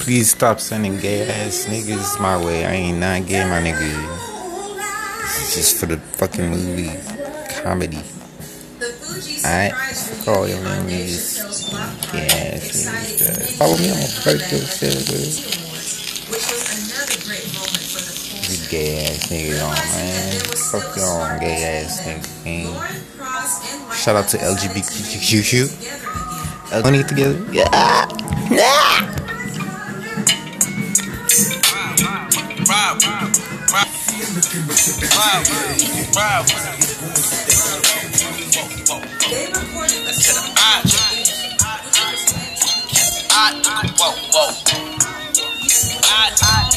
Please 0.00 0.30
stop 0.30 0.60
sending 0.60 0.98
gay 0.98 1.22
ass 1.22 1.64
niggas 1.64 2.20
my 2.20 2.36
way. 2.36 2.66
I 2.66 2.72
ain't 2.72 2.98
not 2.98 3.24
gay, 3.26 3.42
my 3.44 3.62
nigga. 3.62 3.80
This 5.22 5.40
is 5.40 5.54
just 5.54 5.80
for 5.80 5.86
the 5.86 5.96
fucking 5.96 6.50
movie 6.50 6.92
comedy. 7.62 8.02
Alright? 9.42 9.72
Fuck 9.72 10.28
all 10.36 10.44
them 10.44 10.86
niggas. 10.86 11.40
Bruh. 12.12 12.60
Follow 13.56 13.78
me 13.78 13.90
on 13.90 13.96
bro. 14.22 14.34
These 16.36 16.63
gay 18.74 19.06
ass 19.06 19.30
niggas 19.30 19.62
on, 19.62 19.74
man. 19.94 20.34
Fuck 20.70 20.96
y'all, 20.96 21.38
gay 21.38 21.62
ass 21.62 22.00
niggas, 22.02 22.44
man. 22.44 22.66
Shout 23.94 24.16
out 24.16 24.28
to 24.30 24.38
LGBTQ. 24.38 25.68
Money 26.82 27.04
together. 27.04 27.38
Yeah. 27.52 28.08
Yeah. 28.50 29.10
Whoa, 43.96 44.12
whoa. 44.32 44.93
I, 46.14 46.30
I, 46.30 46.70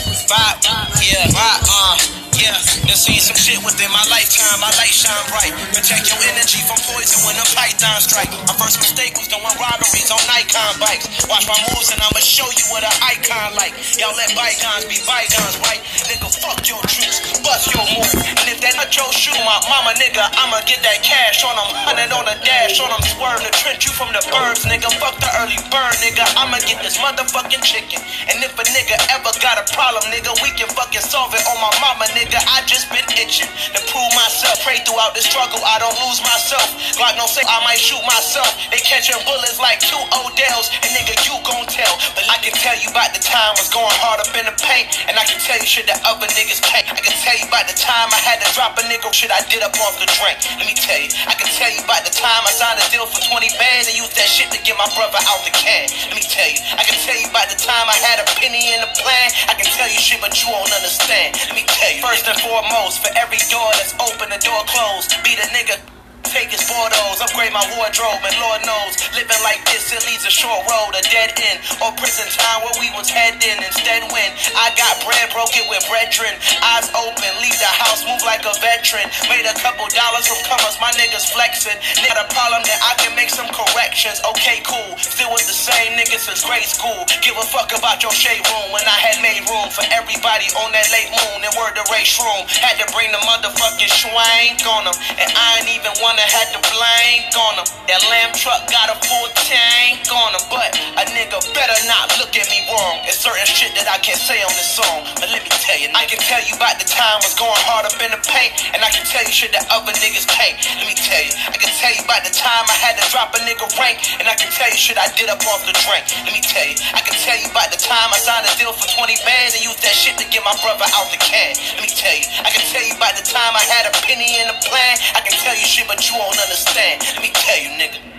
yeah, 0.98 1.30
vibe, 1.30 1.62
uh, 1.70 1.94
yeah. 2.42 2.58
Done 2.90 2.98
seen 2.98 3.22
some 3.22 3.38
shit 3.38 3.62
within 3.62 3.94
my 3.94 4.02
lifetime. 4.10 4.58
My 4.58 4.74
light 4.82 4.90
shine 4.90 5.14
bright. 5.30 5.54
Protect 5.78 6.10
your 6.10 6.18
energy 6.34 6.66
from 6.66 6.82
poison 6.90 7.22
when 7.22 7.38
the 7.38 7.46
python 7.54 8.02
strike. 8.02 8.34
My 8.50 8.58
first 8.58 8.82
mistake 8.82 9.14
was 9.14 9.30
doing 9.30 9.46
robberies 9.62 10.10
on 10.10 10.18
Nikon 10.26 10.82
bikes. 10.82 11.06
Watch 11.30 11.46
my 11.46 11.54
moves 11.70 11.94
and 11.94 12.02
I'ma 12.02 12.18
show 12.18 12.50
you 12.50 12.66
what 12.74 12.82
an 12.82 12.96
icon 13.06 13.54
like. 13.54 13.78
Y'all 14.02 14.18
let 14.18 14.34
bygones 14.34 14.90
be 14.90 14.98
bygones, 15.06 15.62
right? 15.62 15.86
Nigga, 16.10 16.34
fuck 16.42 16.66
your 16.66 16.82
troops, 16.90 17.22
bust 17.46 17.70
your 17.70 17.86
move. 17.94 18.10
And 18.42 18.50
if 18.50 18.58
that 18.66 18.74
not 18.74 18.90
your 18.90 19.14
shoe, 19.14 19.38
my 19.46 19.62
mama, 19.70 19.94
nigga, 20.02 20.26
I'ma 20.34 20.66
get 20.66 20.82
that 20.82 21.06
cash 21.06 21.46
on 21.46 21.54
them. 21.54 21.70
Hundred 21.86 22.10
on 22.10 22.26
the 22.26 22.38
dash, 22.68 22.84
on 22.84 22.92
them 22.92 23.04
swerve 23.16 23.40
to 23.40 23.52
trench 23.64 23.88
you 23.88 23.94
from 23.96 24.12
the 24.12 24.20
birds, 24.28 24.68
nigga. 24.68 24.92
Fuck 25.00 25.16
the 25.24 25.32
early 25.40 25.56
bird, 25.72 25.96
nigga. 26.04 26.28
I'ma 26.36 26.60
get 26.68 26.84
this 26.84 27.00
motherfucking 27.00 27.64
chicken. 27.64 28.04
And 28.28 28.44
if 28.44 28.52
a 28.60 28.66
nigga 28.76 29.00
ever 29.16 29.32
got 29.40 29.56
a 29.56 29.66
problem, 29.72 30.04
nigga, 30.12 30.36
we 30.44 30.52
can 30.60 30.68
fucking 30.76 31.04
solve 31.04 31.32
it 31.34 31.44
on 31.48 31.58
my 31.64 31.72
mama, 31.80 32.06
nigga. 32.12 32.40
I 32.52 32.64
just 32.68 32.92
been 32.92 33.08
itching 33.16 33.48
to 33.48 33.80
prove 33.88 34.12
myself. 34.16 34.60
Pray 34.68 34.84
throughout 34.84 35.16
the 35.16 35.24
struggle, 35.24 35.64
I 35.64 35.80
don't 35.80 35.96
lose 36.04 36.20
myself. 36.20 36.68
Glock 37.00 37.16
don't 37.16 37.32
say 37.32 37.44
I 37.48 37.64
might 37.64 37.80
shoot 37.80 38.04
myself. 38.04 38.52
They 38.68 38.84
catching 38.84 39.18
bullets 39.24 39.60
like 39.64 39.80
two 39.80 40.00
Odells, 40.12 40.68
and 40.84 40.92
nigga, 40.92 41.16
you 41.24 41.40
gon' 41.48 41.68
tell. 41.72 41.96
But 42.20 42.28
I 42.28 42.38
can 42.44 42.52
tell 42.60 42.76
you 42.76 42.92
about 42.92 43.16
the 43.16 43.24
time 43.24 43.56
I 43.56 43.60
was 43.60 43.72
going 43.72 43.96
hard 44.04 44.20
up 44.20 44.32
in 44.36 44.44
the 44.44 44.56
paint, 44.60 44.92
and 45.08 45.16
I 45.16 45.24
can 45.24 45.40
tell 45.40 45.56
you 45.56 45.68
shit 45.68 45.88
that 45.88 46.04
other 46.04 46.28
niggas 46.36 46.60
pay. 46.68 46.84
I 46.84 47.00
can 47.00 47.16
tell 47.24 47.38
you 47.38 47.48
about 47.48 47.70
the 47.70 47.78
time 47.78 48.12
I 48.12 48.20
had 48.20 48.44
to 48.44 48.48
drop 48.52 48.76
a 48.76 48.84
nigga 48.92 49.08
shit 49.14 49.32
I 49.32 49.40
did 49.48 49.64
up 49.64 49.74
off 49.88 49.96
the 50.02 50.10
drink. 50.20 50.38
Let 50.60 50.68
me 50.68 50.76
tell 50.76 51.00
you, 51.00 51.10
I 51.30 51.34
can 51.38 51.48
tell 51.56 51.72
you 51.72 51.80
about 51.86 52.04
the 52.04 52.12
time 52.12 52.44
I 52.44 52.57
signed 52.58 52.82
a 52.82 52.86
deal 52.90 53.06
for 53.06 53.22
20 53.22 53.54
bands 53.62 53.86
and 53.86 53.94
used 53.94 54.18
that 54.18 54.26
shit 54.26 54.50
to 54.50 54.58
get 54.66 54.74
my 54.82 54.90
brother 54.98 55.22
out 55.30 55.46
the 55.46 55.54
can. 55.54 55.86
Let 56.10 56.18
me 56.18 56.26
tell 56.26 56.50
you, 56.50 56.58
I 56.74 56.82
can 56.82 56.98
tell 57.06 57.14
you 57.14 57.30
about 57.30 57.54
the 57.54 57.60
time 57.62 57.86
I 57.86 57.94
had 58.02 58.18
a 58.18 58.26
penny 58.34 58.74
in 58.74 58.82
the 58.82 58.90
plan. 58.98 59.30
I 59.46 59.54
can 59.54 59.70
tell 59.78 59.86
you 59.86 60.02
shit, 60.02 60.18
but 60.18 60.34
you 60.42 60.50
won't 60.50 60.74
understand. 60.74 61.38
Let 61.38 61.54
me 61.54 61.70
tell 61.70 61.94
you, 61.94 62.02
first 62.02 62.26
and 62.26 62.40
foremost, 62.42 63.06
for 63.06 63.14
every 63.14 63.38
door 63.54 63.70
that's 63.78 63.94
open, 64.02 64.34
the 64.34 64.42
door 64.42 64.66
closed. 64.66 65.14
Be 65.22 65.38
the 65.38 65.46
nigga. 65.54 65.97
Take 66.28 66.52
his 66.52 66.62
photos, 66.68 67.24
upgrade 67.24 67.54
my 67.56 67.64
wardrobe, 67.80 68.22
and 68.22 68.36
Lord 68.38 68.62
knows, 68.68 69.00
living 69.16 69.42
like 69.48 69.64
this, 69.72 69.90
it 69.96 70.04
leads 70.06 70.28
a 70.28 70.34
short 70.34 70.68
road, 70.70 70.94
a 70.94 71.02
dead 71.10 71.34
end, 71.40 71.64
or 71.82 71.90
prison 71.98 72.28
time 72.36 72.62
where 72.62 72.78
we 72.78 72.92
was 72.94 73.10
heading. 73.10 73.58
Instead, 73.64 74.06
when 74.12 74.30
I 74.54 74.70
got 74.78 75.02
bread, 75.08 75.32
broke 75.34 75.56
it 75.56 75.66
with 75.72 75.82
brethren, 75.90 76.36
eyes 76.62 76.92
open, 76.94 77.32
leave 77.42 77.58
the 77.58 77.72
house, 77.82 78.06
move 78.06 78.22
like 78.28 78.44
a 78.46 78.54
veteran. 78.60 79.08
Made 79.32 79.48
a 79.48 79.56
couple 79.60 79.88
dollars 79.90 80.28
from 80.28 80.40
comers, 80.46 80.78
my 80.84 80.92
niggas 81.00 81.32
flexing. 81.32 81.80
Not 82.06 82.20
a 82.22 82.28
problem 82.30 82.62
that 82.68 82.80
I 82.86 82.94
can 83.02 83.16
make 83.16 83.32
some 83.32 83.50
corrections. 83.50 84.22
Okay, 84.36 84.62
cool, 84.68 85.00
still 85.00 85.32
with 85.34 85.48
the 85.48 85.58
same 85.58 85.98
niggas 85.98 86.28
since 86.28 86.44
grade 86.46 86.68
school. 86.68 87.08
Give 87.24 87.36
a 87.40 87.46
fuck 87.50 87.72
about 87.74 88.04
your 88.04 88.14
shade 88.14 88.44
room 88.52 88.70
when 88.76 88.86
I 88.86 89.00
had 89.00 89.18
made 89.24 89.48
room 89.48 89.72
for 89.74 89.88
everybody 89.90 90.52
on 90.60 90.70
that 90.76 90.88
late 90.92 91.10
moon 91.10 91.40
and 91.42 91.54
word 91.58 91.74
the 91.74 91.86
race 91.90 92.20
room. 92.20 92.46
Had 92.62 92.78
to 92.84 92.88
bring 92.94 93.10
the 93.16 93.22
motherfucking 93.26 93.90
schwank 93.90 94.62
on 94.70 94.86
them, 94.86 94.98
and 95.18 95.30
I 95.34 95.64
ain't 95.64 95.72
even 95.74 95.94
wanna 96.18 96.34
had 96.34 96.50
to 96.50 96.62
blank 96.74 97.30
on 97.38 97.62
them. 97.62 97.68
That 97.86 98.02
lamb 98.10 98.34
truck 98.34 98.66
got 98.74 98.90
a 98.90 98.98
full 99.06 99.30
tank 99.46 100.02
on 100.10 100.34
them, 100.34 100.42
but 100.50 100.74
a 100.98 101.06
nigga 101.14 101.38
better 101.54 101.78
not 101.86 102.10
look 102.18 102.34
at 102.34 102.50
me 102.50 102.66
wrong. 102.74 103.06
It's 103.06 103.22
certain 103.22 103.46
shit 103.46 103.78
that 103.78 103.86
I 103.86 104.02
can't 104.02 104.18
say 104.18 104.42
on 104.42 104.50
this 104.58 104.82
song, 104.82 105.06
but 105.22 105.30
let 105.30 105.46
me 105.46 105.52
tell 105.62 105.78
you, 105.78 105.94
I 105.94 106.10
can 106.10 106.18
tell 106.18 106.42
you 106.42 106.58
about 106.58 106.82
the 106.82 106.90
time 106.90 107.22
I 107.22 107.24
was 107.24 107.38
going 107.38 107.62
hard 107.70 107.86
up 107.86 107.94
in 108.02 108.10
the 108.10 108.18
paint, 108.26 108.50
and 108.74 108.82
I 108.82 108.90
can 108.90 109.06
tell 109.06 109.22
you 109.22 109.30
shit 109.30 109.54
that 109.54 109.70
other 109.70 109.94
niggas 110.02 110.26
can't. 110.26 110.58
Let 110.82 110.90
me 110.90 110.98
tell 110.98 111.22
you, 111.22 111.32
I 111.54 111.56
can 111.56 111.70
tell 111.78 111.94
you 111.94 112.02
about 112.02 112.26
the 112.26 112.34
time 112.34 112.66
I 112.66 112.78
had 112.82 112.98
to 112.98 113.06
drop 113.14 113.38
a 113.38 113.40
nigga 113.46 113.70
rank, 113.78 114.02
and 114.18 114.26
I 114.26 114.34
can 114.34 114.50
tell 114.50 114.74
you 114.74 114.80
shit 114.82 114.98
I 114.98 115.14
did 115.14 115.30
up 115.30 115.46
off 115.54 115.70
the 115.70 115.78
drink. 115.86 116.10
Let 116.26 116.34
me 116.34 116.42
tell 116.42 116.66
you, 116.66 116.76
I 116.98 117.06
can 117.06 117.14
tell 117.14 117.38
you 117.38 117.46
about 117.54 117.70
the 117.70 117.78
time 117.78 118.10
I 118.10 118.18
signed 118.18 118.50
a 118.50 118.54
deal 118.58 118.74
for 118.74 118.90
20 118.90 119.14
bands 119.22 119.54
and 119.54 119.62
used 119.62 119.86
that 119.86 119.94
shit 119.94 120.18
to 120.18 120.26
get 120.34 120.42
my 120.42 120.58
brother 120.66 120.90
out 120.98 121.14
the 121.14 121.22
can. 121.22 121.54
Let 121.78 121.86
me 121.86 121.92
tell 121.94 122.16
you, 122.18 122.26
I 122.42 122.50
can 122.50 122.66
tell 122.74 122.82
you 122.82 122.98
about 122.98 123.14
the 123.14 123.24
time 123.24 123.54
I 123.54 123.64
had 123.70 123.86
a 123.86 123.94
penny 124.02 124.42
in 124.42 124.50
the 124.50 124.58
plan. 124.66 124.98
I 125.14 125.22
can 125.22 125.38
tell 125.38 125.54
you 125.54 125.64
shit, 125.64 125.86
but 125.86 126.07
you 126.12 126.20
won't 126.20 126.40
understand. 126.40 127.02
Let 127.04 127.22
me 127.22 127.32
tell 127.34 127.60
you, 127.60 127.70
nigga. 127.70 128.17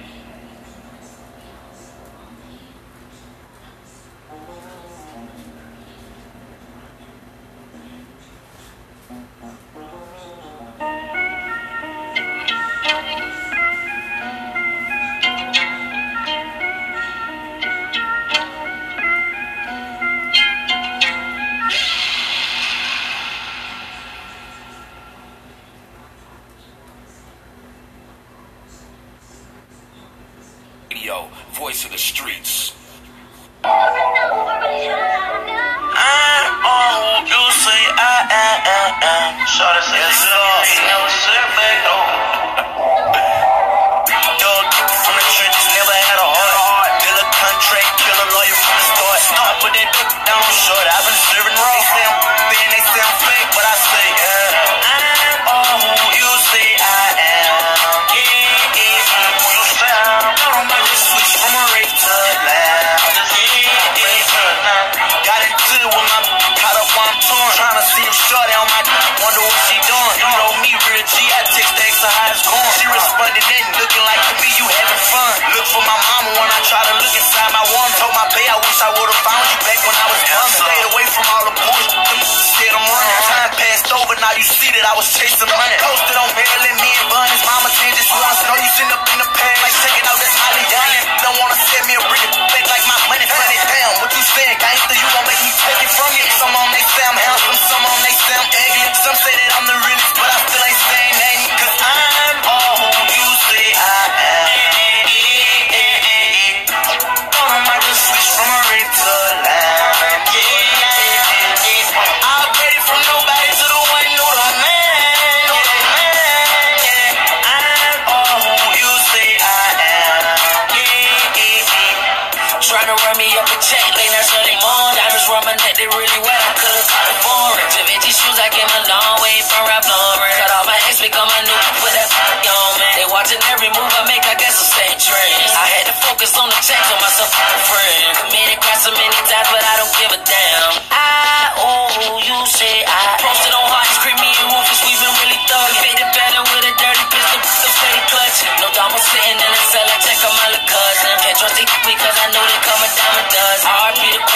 Run 123.09 123.17
me 123.17 123.29
up 123.41 123.49
a 123.49 123.57
check, 123.65 123.81
late 123.97 124.13
night 124.13 124.29
early 124.37 124.57
morning. 124.61 125.01
Diamonds 125.01 125.25
run 125.33 125.41
my 125.49 125.57
neck, 125.65 125.75
they 125.81 125.89
really 125.89 126.21
wet. 126.29 126.41
I 126.45 126.53
could've 126.61 126.89
a 126.93 127.15
foreign. 127.25 127.69
Givenchy 127.73 128.13
shoes, 128.13 128.37
I 128.37 128.53
came 128.53 128.69
a 128.69 128.83
long 128.85 129.17
way 129.25 129.41
from 129.49 129.65
Ralph 129.65 129.89
Lauren. 129.89 130.37
Cut 130.37 130.53
off 130.53 130.69
my 130.69 130.77
ex, 130.85 131.01
become 131.01 131.25
my 131.25 131.41
new, 131.49 131.57
put 131.81 131.93
that 131.97 132.09
on 132.13 132.73
man. 132.77 132.95
They 133.01 133.09
watching 133.09 133.41
every 133.49 133.73
move 133.73 133.89
I 133.97 134.05
make, 134.13 134.21
I 134.29 134.37
guess 134.37 134.61
the 134.61 134.69
same 134.69 134.97
trend. 135.01 135.41
I 135.57 135.67
had 135.81 135.85
to 135.89 135.97
focus 136.05 136.37
on 136.37 136.53
the 136.53 136.59
check, 136.61 136.85
on 136.93 137.01
myself 137.01 137.33
a 137.33 137.49
friend. 137.65 138.29
Committed 138.29 138.61
crimes 138.61 138.83
so 138.85 138.93
many 138.93 139.21
times, 139.25 139.49
but 139.57 139.65
I 139.65 139.75
don't 139.81 139.95
give 139.97 140.13
a 140.13 140.21
damn. 140.29 140.73
I 140.93 141.57
owe 141.65 142.21
you 142.21 142.37
say 142.45 142.85
I 142.85 143.17
posted 143.25 143.57
on 143.57 143.65
hot, 143.73 143.89
screaming 144.05 144.37
and 144.37 144.53
Rufus, 144.53 144.85
we 144.85 144.93
been 145.01 145.15
really 145.25 145.41
thugging. 145.49 145.81
Faded 145.81 146.11
better 146.13 146.43
with 146.45 146.71
a 146.71 146.75
dirty 146.77 147.05
pistol, 147.09 147.41
so 147.41 147.69
steady 147.73 148.03
clutching. 148.13 148.53
No 148.61 148.69
doubt 148.77 148.93
I'm 148.93 149.01
sitting 149.01 149.39
in 149.41 149.49
the 149.49 149.63
cellar, 149.73 149.97
check 150.05 150.21
on 150.29 150.35
my 150.37 150.47
little 150.53 150.69
cousin. 150.69 151.13
Can't 151.25 151.37
trust 151.41 151.57
these 151.57 151.73
because 151.89 152.18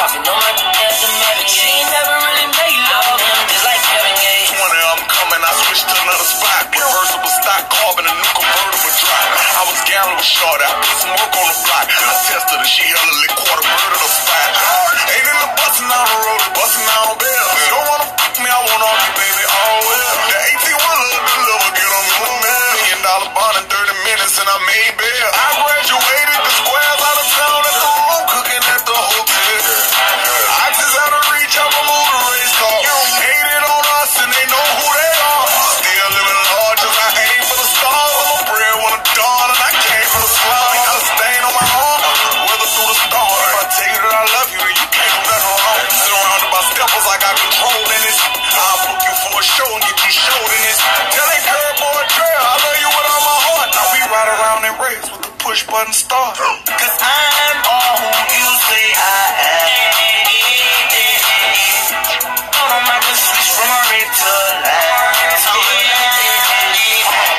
RP 0.02 0.18
the 0.18 0.18
coffee, 0.18 0.22
no 0.26 0.34
my 0.34 0.50
ass. 0.82 0.98
She 1.46 1.62
ain't 1.62 1.90
never 1.94 2.14
really 2.26 2.48
made 2.50 2.78
love, 2.90 3.22
him 3.22 3.38
just 3.46 3.62
like 3.62 3.78
Kevin 3.86 4.16
Gates. 4.18 4.50
20, 4.50 4.90
I'm 4.90 5.02
coming, 5.06 5.42
I 5.42 5.52
switched 5.62 5.86
to 5.86 5.94
another 5.94 6.26
spot. 6.26 6.62
Reversible 6.74 7.32
stock, 7.38 7.62
carbon, 7.70 8.10
a 8.10 8.14
new 8.14 8.32
convertible 8.34 8.94
drop. 8.98 9.26
I 9.58 9.62
was 9.62 9.78
gallon 9.86 10.18
with 10.18 10.26
short, 10.26 10.58
I 10.58 10.70
put 10.82 10.96
some 11.06 11.14
work 11.14 11.34
on 11.38 11.46
the 11.46 11.56
block. 11.66 11.86
I 11.86 12.12
tested 12.26 12.58
her, 12.58 12.66
she 12.66 12.82
hella 12.82 13.14
lit 13.14 13.32
quarter 13.38 13.62
bird 13.62 13.92
of 13.94 14.00
the 14.02 14.10
spot. 14.10 14.48
Ain't 15.06 15.22
in 15.22 15.38
the 15.38 15.48
bustin' 15.54 15.86
down 15.86 16.06
the 16.10 16.18
road, 16.18 16.42
bustin' 16.50 16.82
down 16.82 17.04
on 17.06 17.16
bill. 17.22 17.46
Don't 17.70 17.86
wanna 17.86 18.08
fuck 18.18 18.34
me, 18.42 18.48
I 18.50 18.58
want 18.58 18.82
all 18.82 18.98
you, 19.06 19.12
baby, 19.14 19.41
with 55.00 55.22
the 55.22 55.32
push 55.38 55.64
button 55.66 55.92
start. 55.92 56.36
Cause 56.36 56.96
I'm 57.00 57.58
all 57.64 57.96
who 57.96 58.12
you 58.36 58.48
say 58.68 58.86
I 58.92 59.24
am. 59.40 59.92
Don't 62.52 62.68
know 62.68 62.82
my 62.84 62.98
good 63.00 63.16
switch 63.16 63.50
from 63.56 63.68
a 63.72 63.80
red 63.88 64.08
to 64.12 64.28
a 64.28 64.50
last. 64.64 65.46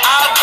I'll 0.06 0.34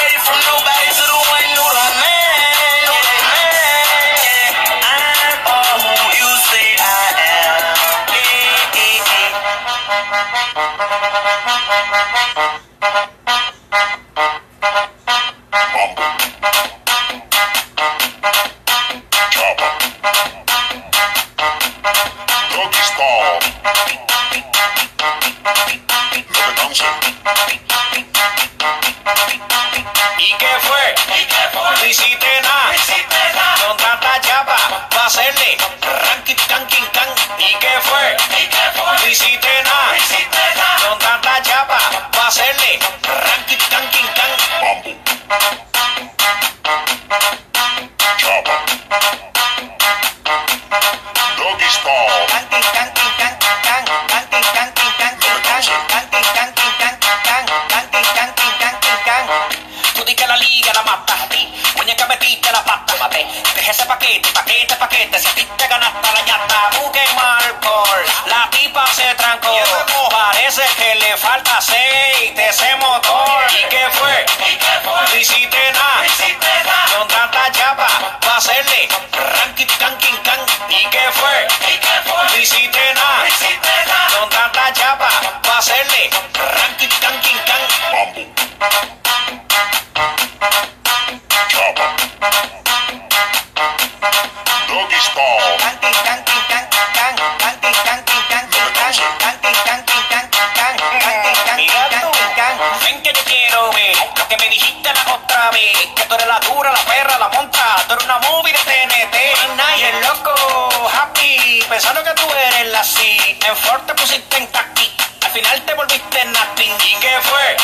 volviste 116.60 116.68
nothing. 116.68 116.74
¿Y 116.86 117.00
qué 117.00 117.16
fue? 117.22 117.56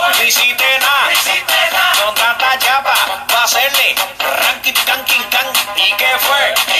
No 0.00 0.22
hiciste 0.22 0.64
nada. 1.72 2.04
Con 2.04 2.14
tanta 2.14 2.58
chapa, 2.58 2.94
va 3.32 3.40
a 3.40 3.44
hacerle 3.44 3.94
ranking, 4.18 4.74
tanking, 4.84 5.22
can. 5.30 5.46
¿Y 5.76 5.92
qué 5.96 6.18
fue? 6.18 6.75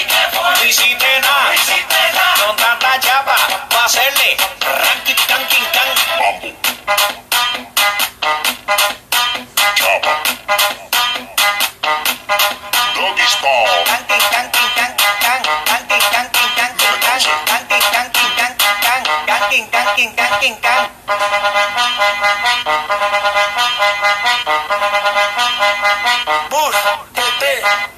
Bus, 26.50 26.76
TT. 27.14 27.95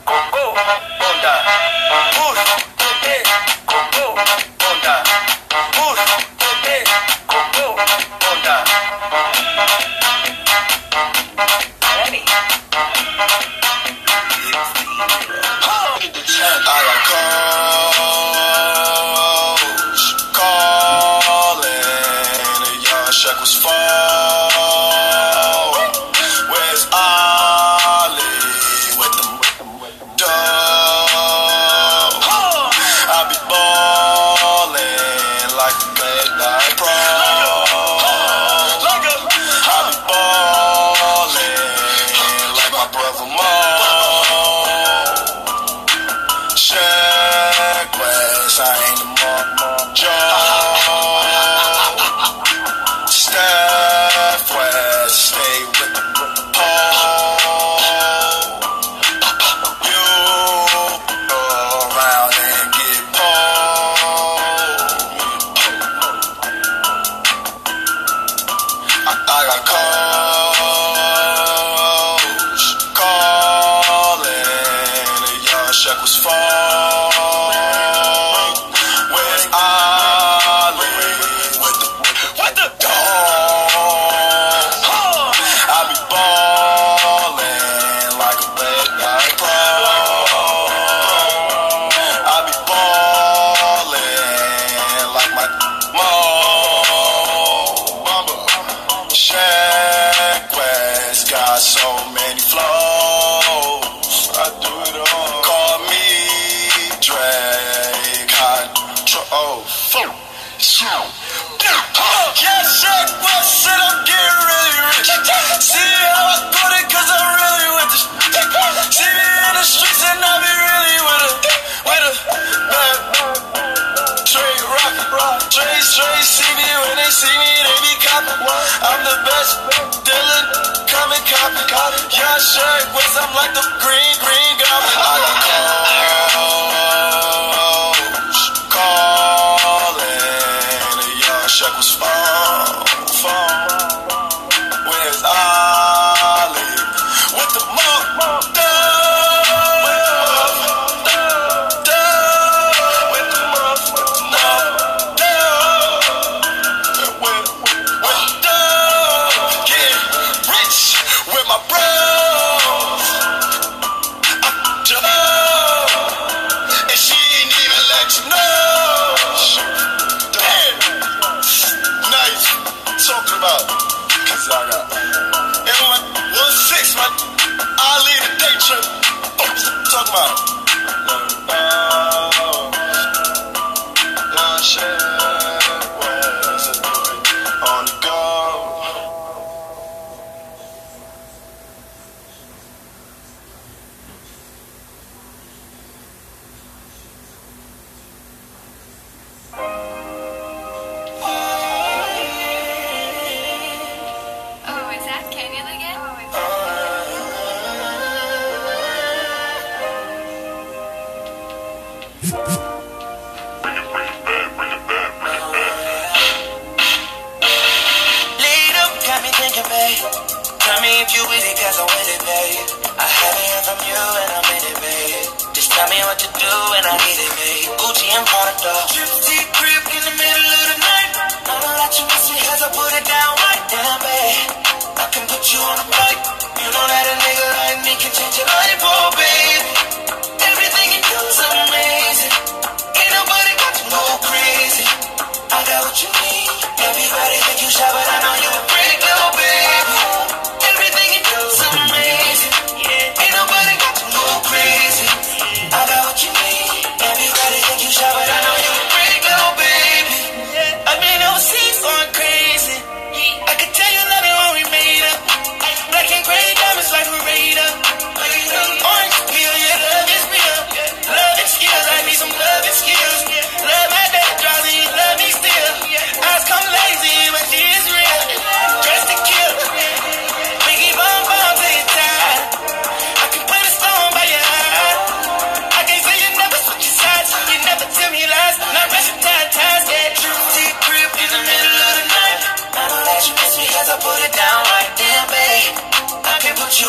Checos 75.89 76.19
fora. 76.19 76.88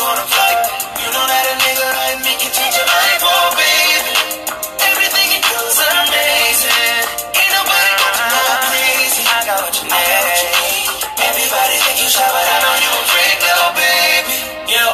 On 0.00 0.16
a 0.16 0.26
flight. 0.26 0.60
You 0.96 1.08
know 1.12 1.24
that 1.28 1.44
a 1.44 1.54
nigga 1.60 1.86
like 1.92 2.18
me 2.24 2.32
can 2.40 2.50
change 2.56 2.74
your 2.76 2.88
life, 2.88 3.20
oh 3.20 3.52
baby. 3.52 4.12
Everything 4.80 5.26
you 5.36 5.40
do 5.44 5.58
is 5.60 5.78
amazing. 5.80 7.04
Ain't 7.36 7.52
nobody 7.52 7.90
got 8.00 8.12
to 8.16 8.24
go 8.32 8.42
crazy. 8.72 9.22
I 9.28 9.38
got 9.44 9.58
what 9.60 9.74
you 9.76 9.84
need. 9.92 11.00
Everybody 11.20 11.74
think 11.84 11.96
you 12.00 12.08
shy, 12.08 12.24
but 12.24 12.44
I 12.48 12.56
know 12.64 12.74
you 12.80 12.90
a 12.96 13.02
freak, 13.12 13.38
little 13.44 13.72
baby. 13.76 14.36
Yo, 14.72 14.84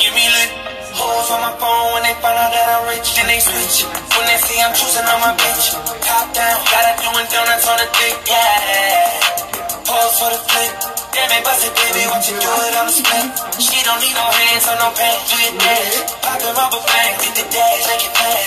give 0.00 0.14
me 0.16 0.24
lit. 0.32 0.50
Hoes 0.96 1.28
on 1.28 1.40
my 1.42 1.52
phone 1.60 1.92
when 1.92 2.02
they 2.06 2.14
find 2.22 2.38
out 2.38 2.54
that 2.54 2.66
I'm 2.70 2.88
rich, 2.88 3.18
then 3.18 3.26
they 3.28 3.42
switch. 3.42 3.84
When 3.84 4.24
they 4.30 4.38
see 4.48 4.62
I'm 4.62 4.72
choosing 4.72 5.04
on 5.04 5.18
my 5.20 5.34
bitch, 5.34 5.74
top 6.06 6.30
down, 6.32 6.56
gotta 6.70 6.92
doing 7.02 7.26
donuts 7.28 7.66
on 7.66 7.76
the 7.82 7.88
dick, 7.98 8.16
yeah. 8.30 9.84
Pause 9.84 10.14
for 10.16 10.30
the 10.30 10.40
flip. 10.48 10.93
Damn 11.24 11.40
it, 11.40 11.44
bust 11.48 11.64
it, 11.64 11.72
baby, 11.72 12.04
what 12.12 12.20
you 12.28 12.36
do 12.36 12.52
it 12.68 12.76
on 12.76 12.84
the 12.84 12.92
split. 12.92 13.24
She 13.56 13.80
don't 13.80 13.96
need 13.96 14.12
no 14.12 14.28
hands 14.28 14.68
or 14.68 14.76
no 14.76 14.92
pants, 14.92 15.24
do 15.32 15.40
your 15.40 15.56
dance. 15.56 16.12
Poppin' 16.20 16.52
rubber 16.52 16.84
band, 16.84 17.16
did 17.16 17.32
the 17.40 17.44
dash, 17.48 17.80
make 17.88 18.04
it 18.04 18.12
pass. 18.12 18.44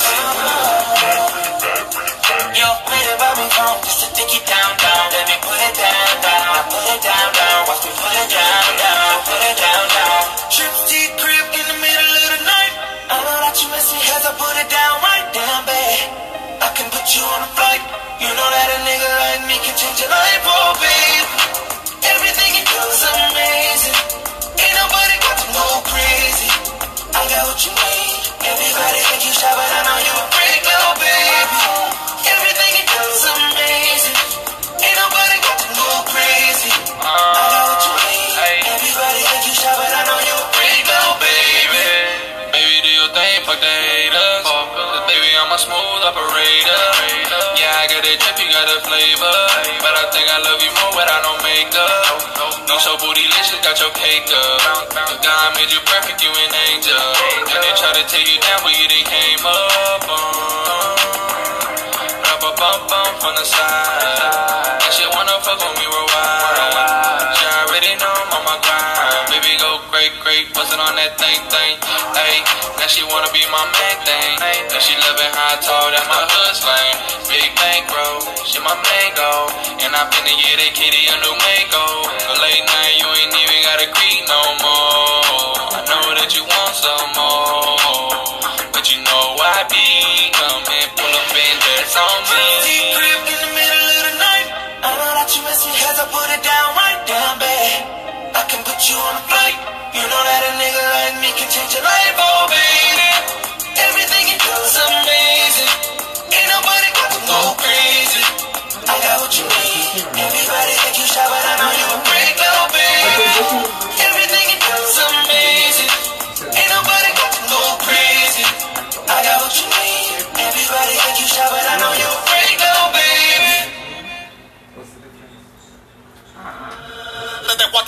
Yo, 2.53 2.69
made 2.85 3.09
it 3.09 3.17
by 3.17 3.33
me 3.33 3.49
phone, 3.49 3.81
just 3.81 4.05
to 4.05 4.07
take 4.13 4.29
it 4.29 4.45
down, 4.45 4.77
down. 4.77 5.09
Let 5.09 5.25
me 5.25 5.37
put 5.41 5.57
it 5.57 5.73
down, 5.73 6.21
down. 6.21 6.53
I 6.53 6.61
put 6.69 6.85
it 6.85 7.01
down, 7.01 7.27
down. 7.33 7.59
Watch 7.65 7.81
me 7.81 7.91
put 7.97 8.13
it 8.13 8.29
down, 8.29 8.69
down. 8.77 9.25
Put 9.25 9.41
it 9.41 9.57
down, 9.57 9.83
down. 9.97 10.21
Trip 10.53 10.73
deep 10.85 11.11
crib 11.17 11.45
in 11.57 11.65
the 11.73 11.77
middle 11.81 12.13
of 12.13 12.29
the 12.29 12.41
night. 12.45 12.73
I 13.09 13.15
know 13.25 13.41
that 13.41 13.57
you 13.57 13.73
miss 13.73 13.89
me, 13.89 14.05
cause 14.05 14.21
I 14.21 14.37
put 14.37 14.53
it 14.53 14.69
down 14.69 14.93
right 15.01 15.25
down, 15.33 15.65
babe. 15.65 16.13
I 16.61 16.69
can 16.77 16.93
put 16.93 17.09
you 17.09 17.25
on 17.25 17.41
a 17.41 17.49
flight. 17.57 17.81
You 18.21 18.29
know 18.37 18.49
that 18.53 18.69
a 18.69 18.77
nigga 18.85 19.09
like 19.17 19.41
me 19.49 19.57
can 19.65 19.73
change 19.73 19.97
your 19.97 20.13
life, 20.13 20.45
oh, 20.45 20.77
babe. 20.77 21.16
What 27.57 27.65
you 27.65 27.73
need. 27.73 28.21
Everybody 28.45 28.99
think 29.01 29.25
you 29.25 29.33
shy, 29.33 29.49
but 29.49 29.65
I 29.65 29.81
know 29.81 29.97
you 29.97 30.13
a 30.13 30.25
freak, 30.29 30.61
little 30.61 30.93
baby. 31.01 31.57
Everything 32.29 32.71
you 32.77 32.85
do 32.85 33.01
is 33.01 33.25
amazing. 33.33 34.19
Ain't 34.77 34.97
nobody 35.01 35.37
got 35.41 35.57
to 35.65 35.69
go 35.73 35.89
crazy. 36.05 36.69
I 37.01 37.17
got 37.17 37.65
what 37.65 37.81
you 37.81 37.93
need. 37.97 38.61
Everybody 38.61 39.21
think 39.25 39.41
you 39.49 39.55
shy, 39.57 39.73
but 39.73 39.89
I 39.89 40.01
know 40.05 40.19
you 40.21 40.37
a 40.37 40.45
freak, 40.53 40.85
little 40.85 41.17
baby. 41.17 41.85
Baby, 42.53 42.77
do 42.85 42.91
your 42.93 43.09
thing, 43.17 43.41
fuck 43.49 43.57
the 43.57 43.73
haters. 43.73 44.45
Cause 44.45 45.01
baby, 45.09 45.29
I'm 45.41 45.49
a 45.49 45.57
smooth 45.57 46.01
operator. 46.13 46.85
Yeah, 47.57 47.73
I 47.73 47.89
got 47.89 48.05
that 48.05 48.17
drip, 48.21 48.37
you 48.37 48.53
got 48.53 48.69
the 48.69 48.85
flavor. 48.85 49.37
But 49.81 49.93
I 49.97 50.05
think 50.13 50.29
I 50.29 50.37
love 50.45 50.61
you 50.61 50.69
more 50.77 50.93
without 50.93 51.25
no 51.25 51.33
makeup. 51.41 52.06
You 52.67 52.75
so 52.83 52.99
bootylicious, 52.99 53.63
got 53.63 53.79
your 53.79 53.89
cake 53.95 54.27
up. 54.27 54.91
If 54.91 55.23
God 55.23 55.55
made 55.55 55.71
you 55.71 55.79
perfect, 55.87 56.19
you 56.19 56.27
an 56.27 56.51
angel. 56.67 56.99
And 57.47 57.63
they 57.63 57.73
try 57.79 57.95
to 57.95 58.03
tear 58.05 58.21
you 58.21 58.37
down, 58.43 58.59
but 58.59 58.75
you 58.75 58.85
they 58.91 59.07
came 59.07 59.39
up. 59.47 60.03
Rub 62.27 62.43
a 62.43 62.51
bump 62.59 62.81
bump 62.91 63.13
from 63.23 63.33
the 63.39 63.45
side. 63.47 64.83
That 64.83 64.91
shit 64.91 65.07
wanna 65.15 65.39
fuck 65.47 65.57
when 65.63 65.73
we 65.79 65.87
wild. 65.87 67.33
She 67.39 67.45
already 67.65 67.95
know 68.03 68.13
I'm 68.13 68.35
on 68.35 68.43
my 68.43 68.59
grind. 68.59 69.31
Baby, 69.31 69.55
go 69.63 69.79
break 69.89 70.11
great, 70.21 70.51
bustin' 70.51 70.77
on 70.77 70.93
that 70.99 71.15
thing 71.17 71.39
thing. 71.47 71.79
Hey, 72.13 72.43
now 72.77 72.91
she 72.91 73.01
wanna 73.07 73.31
be 73.31 73.47
my 73.47 73.63
main 73.63 73.97
thing. 74.03 74.37
Now 74.69 74.83
she 74.83 74.91
living 75.01 75.31
high 75.33 75.55
tall, 75.63 75.87
that's 75.89 76.03
my 76.05 76.19
hood 76.19 76.53
slang. 76.53 76.95
She 78.57 78.63
my 78.65 78.73
mango. 78.73 79.21
Oh. 79.21 79.85
And 79.85 79.93
I 79.93 80.01
finna 80.09 80.33
get 80.33 80.57
that 80.57 80.73
kitty 80.73 81.05
a 81.13 81.15
new 81.21 81.29
mango. 81.29 81.77
Oh. 81.77 82.09
A 82.09 82.33
late 82.41 82.65
night, 82.65 82.93
you 82.97 83.05
ain't 83.05 83.37
even 83.37 83.59
gotta 83.61 83.85
creep 83.93 84.25
no 84.25 84.41
more. 84.65 85.77
I 85.77 85.81
know 85.85 86.05
that 86.17 86.33
you 86.33 86.41
want 86.41 86.73
some 86.73 87.09
more. 87.13 88.17
But 88.73 88.89
you 88.89 88.97
know 89.05 89.37
I 89.37 89.61
be 89.69 89.85
coming, 90.33 90.89
pull 90.97 91.13
up 91.21 91.37
and 91.37 91.57
that's 91.69 91.93
on 92.01 92.17
me. 92.33 92.97
crib 92.97 93.21
in 93.29 93.37
the 93.45 93.51
middle 93.53 93.89
of 93.93 94.01
the 94.09 94.13
night. 94.25 94.47
I 94.49 94.89
know 95.05 95.11
that 95.21 95.29
you 95.37 95.41
messy 95.45 95.69
as 95.77 96.01
I 96.01 96.05
put 96.09 96.25
it 96.33 96.41
down 96.41 96.67
right 96.81 97.01
down 97.05 97.33
bad. 97.37 97.77
I 98.33 98.43
can 98.49 98.65
put 98.65 98.79
you 98.89 98.97
on 98.97 99.21
a 99.21 99.23
flight. 99.29 99.46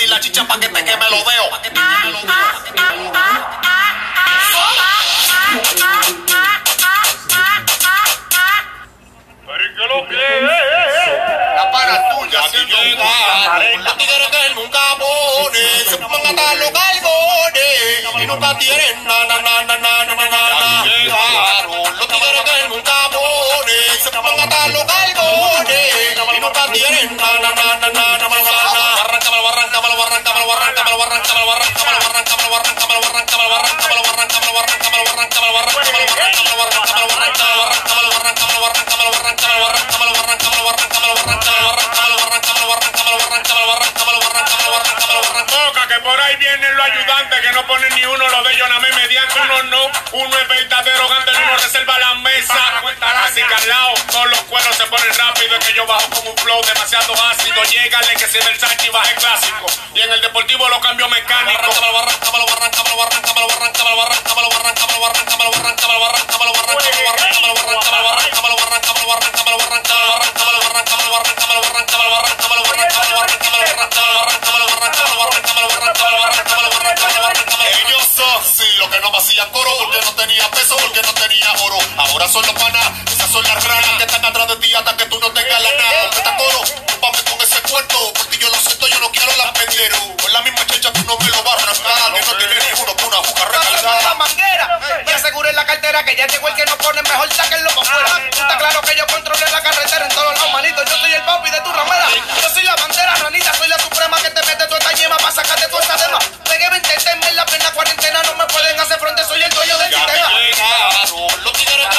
la 0.10 0.20
chicha 0.20 0.44
pa' 0.46 0.60
que 0.60 0.68
te 0.70 0.84
queme 0.84 1.10
lo 1.10 1.24
veo. 1.24 1.50
¿Pero 9.46 9.64
qué 9.76 9.88
lo 9.88 10.08
que 10.08 10.16
es? 10.16 10.59
Haciendo 12.40 12.76
un 12.80 13.84
Los 13.84 13.98
tigres 13.98 14.28
que 14.30 14.50
nunca 14.56 14.80
ponen, 14.98 15.86
se 15.90 15.98
pongan 15.98 16.40
a 16.40 16.54
los 16.56 16.72
galgones 16.72 18.22
y 18.22 18.28
nunca 18.28 18.58
tienen 18.58 19.04
na 19.04 19.26
na 19.26 19.38
na 19.42 19.64
na 19.64 19.78
na 19.78 20.06
na 20.06 20.16
na 20.16 20.26
na. 20.26 20.84
Llegaron 20.84 21.98
los 21.98 22.08
tigres 22.08 22.44
que 22.46 22.68
nunca 22.70 23.10
ponen, 23.12 24.04
se 24.04 24.10
pongan 24.12 24.54
a 24.54 24.68
los 24.70 24.86
galgones 24.86 25.94
y 26.36 26.40
nunca 26.40 26.72
tienen 26.72 27.18
na 27.18 27.40
na 27.40 27.52
na 27.56 27.76
na 27.80 27.90
na 27.92 28.18
na 28.18 28.28
na 28.30 28.42
na. 28.42 28.84
Arráncamelo, 29.04 29.48
arráncamelo, 29.50 30.04
arráncamelo, 30.04 30.52
arráncamelo, 30.54 31.04
arráncamelo, 31.04 31.52
arráncamelo, 31.52 31.96
arráncamelo, 31.96 32.56
arráncamelo, 32.56 32.56
arráncamelo, 32.56 33.06
arráncamelo, 33.06 33.56
arráncamelo, 33.60 34.20
arráncamelo, 34.20 35.00
arráncamelo, 35.00 35.58
arráncamelo, 35.60 35.60
arráncamelo, 35.60 36.60
arráncamelo, 36.60 37.14
arráncamelo, 37.20 38.16
arráncamelo, 38.18 38.49
que 45.88 46.00
por 46.00 46.20
ahí 46.20 46.36
vienen 46.38 46.76
los 46.76 46.86
ayudantes, 46.86 47.42
que 47.42 47.52
no 47.52 47.66
ponen 47.68 47.94
ni 47.96 48.06
uno 48.06 48.28
los 48.30 48.44
de 48.44 48.54
ellos, 48.54 48.70
nada 48.70 48.80
mediante 48.80 49.40
uno 49.40 49.64
no. 49.64 49.92
Uno 50.12 50.40
es 50.40 50.48
verdadero, 50.48 51.08
grande, 51.08 51.32
uno 51.32 51.58
reserva 51.58 52.00
la 52.00 52.16
mesa. 52.16 52.82
Así 53.26 53.42
que 53.42 53.54
al 53.54 53.70
lado, 53.70 53.94
todos 54.12 54.30
los 54.30 54.42
cueros 54.44 54.76
se 54.76 54.86
ponen 54.86 55.14
rápido, 55.18 55.56
es 55.56 55.66
que 55.66 55.74
yo 55.74 55.86
bajo 55.86 56.10
con 56.10 56.28
un 56.28 56.38
flow 56.38 56.62
demasiado 56.66 57.14
ácido. 57.26 57.64
Llegale 57.64 58.16
que 58.16 58.28
si 58.28 58.40
del 58.40 58.60
Sanchi 58.60 58.90
baje 58.90 59.16
clásico. 59.16 59.66
Y 59.94 60.02
en 60.02 60.12
el 60.12 60.22
deportivo 60.22 60.68
lo 60.70 60.80
cambio 60.82 61.08
mecánico. 61.10 61.70
Porque 80.50 80.62
no 80.62 80.74
tenía 80.74 80.74
peso, 80.74 80.78
porque 80.78 81.02
no 81.02 81.14
tenía 81.14 81.52
oro. 81.64 81.78
Ahora 81.98 82.28
son 82.28 82.46
los 82.46 82.56
panas, 82.56 82.86
esas 83.12 83.32
son 83.32 83.44
las 83.44 83.64
ranas 83.64 83.92
que 83.98 84.04
están 84.04 84.26
atrás 84.26 84.48
de 84.48 84.56
ti 84.58 84.74
hasta 84.74 84.98
que 84.98 85.06
tú 85.06 85.20
no 85.20 85.32
tengas 85.32 85.62
la 85.62 85.70
nada. 85.70 86.02
Porque 86.04 86.18
está 86.18 86.38
coro, 86.38 86.62
vamos 87.02 87.24
con 87.24 87.42
ese 87.42 87.62
cuarto, 87.62 88.14
por 88.14 88.26
ti 88.28 88.38
yo 88.38 88.50
lo 88.50 88.58
siento, 88.58 88.88
yo 88.88 89.00
no 89.00 89.12
quiero 89.12 89.32
la 89.38 89.54
pendero. 89.54 89.98
Con 90.22 90.34
la 90.34 90.42
misma 90.42 90.66
checha 90.68 90.92
tú 90.94 91.04
no 91.06 91.18
me 91.18 91.30
lo 91.30 91.44
vas 91.44 91.60
a 91.60 91.64
arrancar, 91.64 92.14
que 92.14 92.22
no 92.26 92.38
tiene 92.38 92.56
ni 92.56 92.82
uno 92.82 92.96
con 92.96 93.06
una 93.06 93.18
juca 93.18 93.42
la 93.52 93.60
recargada. 93.60 94.14
manguera 94.16 94.80
y 95.06 95.12
aseguren 95.12 95.56
la 95.56 95.66
cartera 95.66 96.04
que 96.04 96.16
ya 96.16 96.28
llegó 96.28 96.48
el 96.48 96.56
que 96.56 96.66
no 96.66 96.78
pone 96.78 97.02
mejor 97.04 97.34
sáquenlo 97.34 97.70
para 97.72 97.90
afuera. 97.90 98.30
Está 98.30 98.58
claro 98.58 98.82
que 98.82 98.96
yo 98.96 99.08
controlé 99.08 99.50
la 99.52 99.62
carretera 99.62 100.09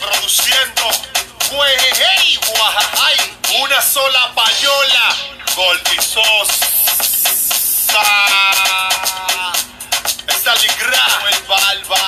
produciendo. 0.00 0.90
Hey, 1.50 2.38
guajajay, 2.46 3.16
una 3.62 3.80
sola 3.82 4.32
payola. 4.34 5.16
Goldizosa. 5.54 6.66
Staligra 10.28 11.06
El 11.30 11.42
Balba. 11.44 12.06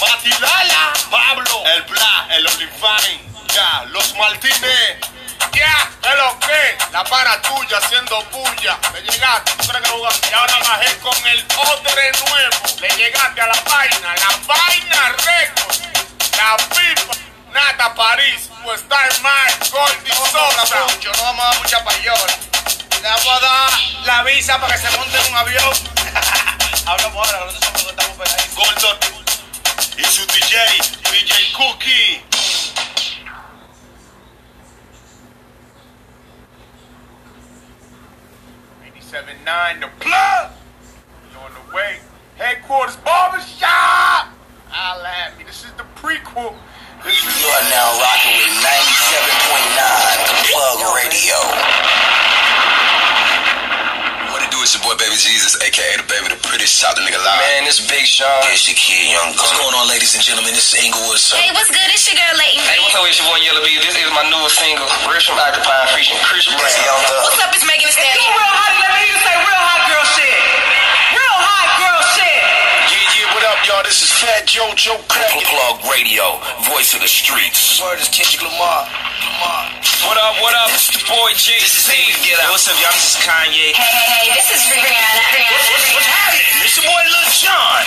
Matilala 0.00 0.92
Pablo. 1.10 1.62
El 1.74 1.82
Bla 1.82 2.26
El 2.30 2.46
Olifine. 2.46 3.30
Ya 3.54 3.84
Los 3.90 4.14
Martínez 4.16 5.10
ya, 5.52 5.90
es 6.02 6.16
lo 6.16 6.38
que, 6.38 6.78
la 6.92 7.04
para 7.04 7.40
tuya 7.42 7.78
haciendo 7.78 8.22
bulla. 8.30 8.78
Le 8.94 9.02
llegaste, 9.02 9.52
tú 9.58 9.68
crees 9.68 9.82
que 9.84 9.90
jugas. 9.90 10.20
Y 10.30 10.34
ahora 10.34 10.58
bajé 10.60 10.98
con 10.98 11.26
el 11.26 11.44
odre 11.56 12.12
nuevo. 12.12 12.56
Le 12.80 12.88
llegaste 12.96 13.29
París, 18.90 18.90
pues 18.90 18.90
está 18.90 19.16
en 19.16 19.22
más, 19.22 19.70
Gordy 19.70 20.10
Sosa. 20.10 20.84
mucho, 20.94 21.12
no 21.12 21.22
vamos 21.22 21.44
a 21.44 21.48
dar 21.48 21.58
mucha 21.58 21.84
payola. 21.84 22.38
Le 23.00 23.08
vamos 23.08 23.26
a 23.26 23.40
dar 23.40 23.70
la 24.04 24.22
visa 24.24 24.60
para 24.60 24.74
que 24.74 24.80
se 24.80 24.98
monte 24.98 25.16
en 25.16 25.32
un 25.32 25.38
avión. 25.38 25.72
Hablamos 26.86 27.28
ahora, 27.28 27.46
nosotros 27.46 27.80
somos 27.80 27.90
estamos 27.90 28.16
pegaditos. 28.18 28.54
Gordon 28.54 28.98
y 29.96 30.04
su 30.04 30.26
DJ, 30.26 30.56
DJ 31.10 31.52
Cookie. 31.56 32.24
Seven 39.10 39.36
nine, 39.44 39.80
the 39.80 39.88
plug. 39.98 40.52
On 41.42 41.50
the 41.52 41.74
way. 41.74 41.98
Headquarters 42.38 42.96
barbershop. 42.98 44.28
I'll 44.72 45.04
at 45.04 45.36
me. 45.36 45.42
This 45.42 45.64
is 45.64 45.72
the 45.76 45.82
prequel. 46.00 46.54
This 47.00 47.16
is 47.16 47.32
You 47.40 47.48
are 47.48 47.66
now 47.72 47.96
rocking 47.96 48.36
with 48.36 48.52
97.9 48.60 48.68
The 50.28 50.36
Plug 50.52 50.78
Radio. 51.00 51.38
What 54.28 54.44
it 54.44 54.52
do? 54.52 54.60
It's 54.60 54.76
your 54.76 54.84
boy 54.84 55.00
Baby 55.00 55.16
Jesus, 55.16 55.56
aka 55.64 55.96
the 55.96 56.04
baby, 56.04 56.28
the 56.28 56.36
prettiest 56.44 56.76
top 56.76 57.00
the 57.00 57.02
nigga 57.02 57.16
live. 57.16 57.40
Man, 57.40 57.64
this 57.64 57.80
Big 57.88 58.04
Sean. 58.04 58.28
It's 58.52 58.68
your 58.68 58.76
kid, 58.76 59.16
Young 59.16 59.32
Gun. 59.32 59.48
What's 59.48 59.56
going 59.56 59.72
on, 59.80 59.88
ladies 59.88 60.12
and 60.12 60.20
gentlemen? 60.20 60.52
This 60.52 60.76
is 60.76 60.84
Inglewood. 60.84 61.16
Son. 61.16 61.40
Hey, 61.40 61.48
what's 61.56 61.72
good? 61.72 61.88
It's 61.88 62.04
your 62.04 62.20
girl 62.20 62.36
Leighton. 62.36 62.68
Hey, 62.68 62.76
what's 62.84 62.92
up? 62.92 63.08
It's 63.08 63.16
your 63.16 63.32
boy 63.32 63.40
Yellow 63.48 63.64
B. 63.64 63.80
This 63.80 63.96
is 63.96 64.12
my 64.12 64.28
newest 64.28 64.60
single, 64.60 64.84
Rich 65.08 65.24
from 65.32 65.40
Occupy 65.40 65.96
featuring 65.96 66.20
Chris 66.20 66.52
Brown. 66.52 66.68
What's 67.24 67.40
up? 67.40 67.48
It's 67.56 67.64
Megan 67.64 67.88
Thee 67.88 67.96
Stallion. 67.96 68.28
Real 68.28 68.52
hot, 68.60 68.76
let 68.76 68.92
me 68.92 69.08
hear 69.08 69.16
you 69.16 69.20
say 69.24 69.34
real 69.40 69.62
hot 69.64 69.82
girl 69.88 70.04
shit. 70.04 70.36
Real 71.16 71.38
hot 71.48 71.68
girl 71.80 72.00
shit. 72.12 72.40
Yeah, 72.92 73.00
yeah, 73.00 73.24
what 73.24 73.24
up, 73.24 73.29
y'all? 73.66 73.82
This 73.84 74.00
this 74.00 74.06
is 74.06 74.12
Fat 74.22 74.46
Joe 74.46 74.70
Joe 74.76 74.96
Crack. 75.10 75.28
Plug 75.44 75.76
Radio, 75.92 76.38
voice 76.70 76.94
of 76.94 77.02
the 77.04 77.10
streets. 77.10 77.76
Word 77.82 78.00
is 78.00 78.08
Kendrick 78.08 78.40
Lamar. 78.46 78.86
Lamar. 78.86 79.76
What 80.06 80.16
up, 80.16 80.40
what 80.40 80.54
up? 80.56 80.72
It's 80.72 80.88
the 80.88 81.02
boy 81.04 81.36
J. 81.36 81.58
This 81.60 81.76
is 81.76 81.84
Eve. 81.92 82.16
Get 82.24 82.40
out. 82.40 82.54
What's 82.56 82.64
up, 82.70 82.78
y'all? 82.80 82.94
This 82.96 83.12
is 83.12 83.20
Kanye. 83.20 83.76
Hey, 83.76 83.92
hey, 83.92 84.08
hey, 84.16 84.26
this 84.32 84.48
is 84.48 84.62
Rihanna. 84.64 85.20
Rihanna. 85.36 85.68
What's, 85.74 85.86
what's 85.92 86.08
happening? 86.08 86.64
It's 86.64 86.76
your 86.80 86.86
boy 86.88 87.02
Lil 87.04 87.28
Jon. 87.34 87.82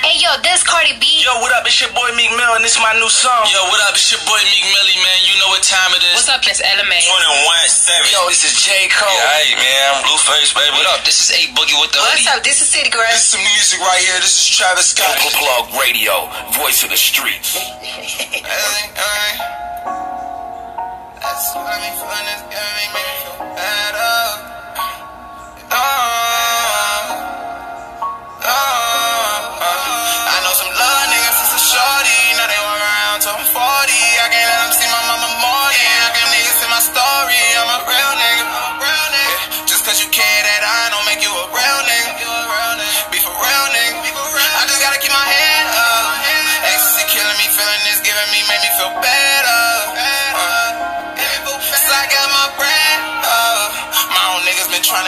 Hey, 0.00 0.16
yo, 0.16 0.30
this 0.40 0.62
is 0.62 0.64
Cardi 0.64 0.96
B. 0.96 1.04
Yo, 1.20 1.36
what 1.44 1.52
up? 1.52 1.68
It's 1.68 1.76
your 1.76 1.92
boy 1.92 2.08
Meek 2.16 2.32
Mill, 2.32 2.56
and 2.56 2.64
this 2.64 2.78
is 2.78 2.82
my 2.82 2.96
new 2.96 3.12
song. 3.12 3.44
Yo, 3.52 3.60
what 3.68 3.82
up? 3.84 3.92
It's 3.92 4.08
your 4.08 4.22
boy 4.24 4.40
Meek 4.48 4.64
Millie, 4.72 5.00
man. 5.04 5.18
You 5.28 5.36
know 5.44 5.52
what 5.52 5.60
time 5.60 5.92
it 5.92 6.00
is. 6.14 6.24
What's 6.24 6.32
up, 6.32 6.40
it's 6.48 6.64
LMA. 6.64 6.96
21 7.04 7.68
7. 7.68 8.08
Yo, 8.08 8.24
this 8.32 8.48
is 8.48 8.56
J. 8.56 8.88
Cole. 8.88 9.12
Yeah, 9.12 9.44
hey, 9.44 9.52
man. 9.60 9.82
I'm 9.92 10.00
Blueface, 10.08 10.56
baby. 10.56 10.72
What 10.78 10.88
up? 10.88 11.04
This 11.04 11.20
is 11.20 11.28
A 11.36 11.52
Boogie 11.52 11.76
with 11.76 11.92
the 11.92 12.00
Hood. 12.00 12.08
What's 12.08 12.24
hoodie. 12.24 12.38
up? 12.38 12.40
This 12.40 12.64
is 12.64 12.72
City 12.72 12.88
Girl. 12.88 13.04
This 13.12 13.28
is 13.28 13.36
some 13.36 13.44
music 13.44 13.78
right 13.84 14.00
here. 14.00 14.16
This 14.24 14.38
is 14.40 14.46
Travis 14.48 14.96
Scott. 14.96 15.09
Plug 15.18 15.80
Radio, 15.80 16.28
voice 16.52 16.84
of 16.84 16.90
the 16.90 16.96
streets. 16.96 17.58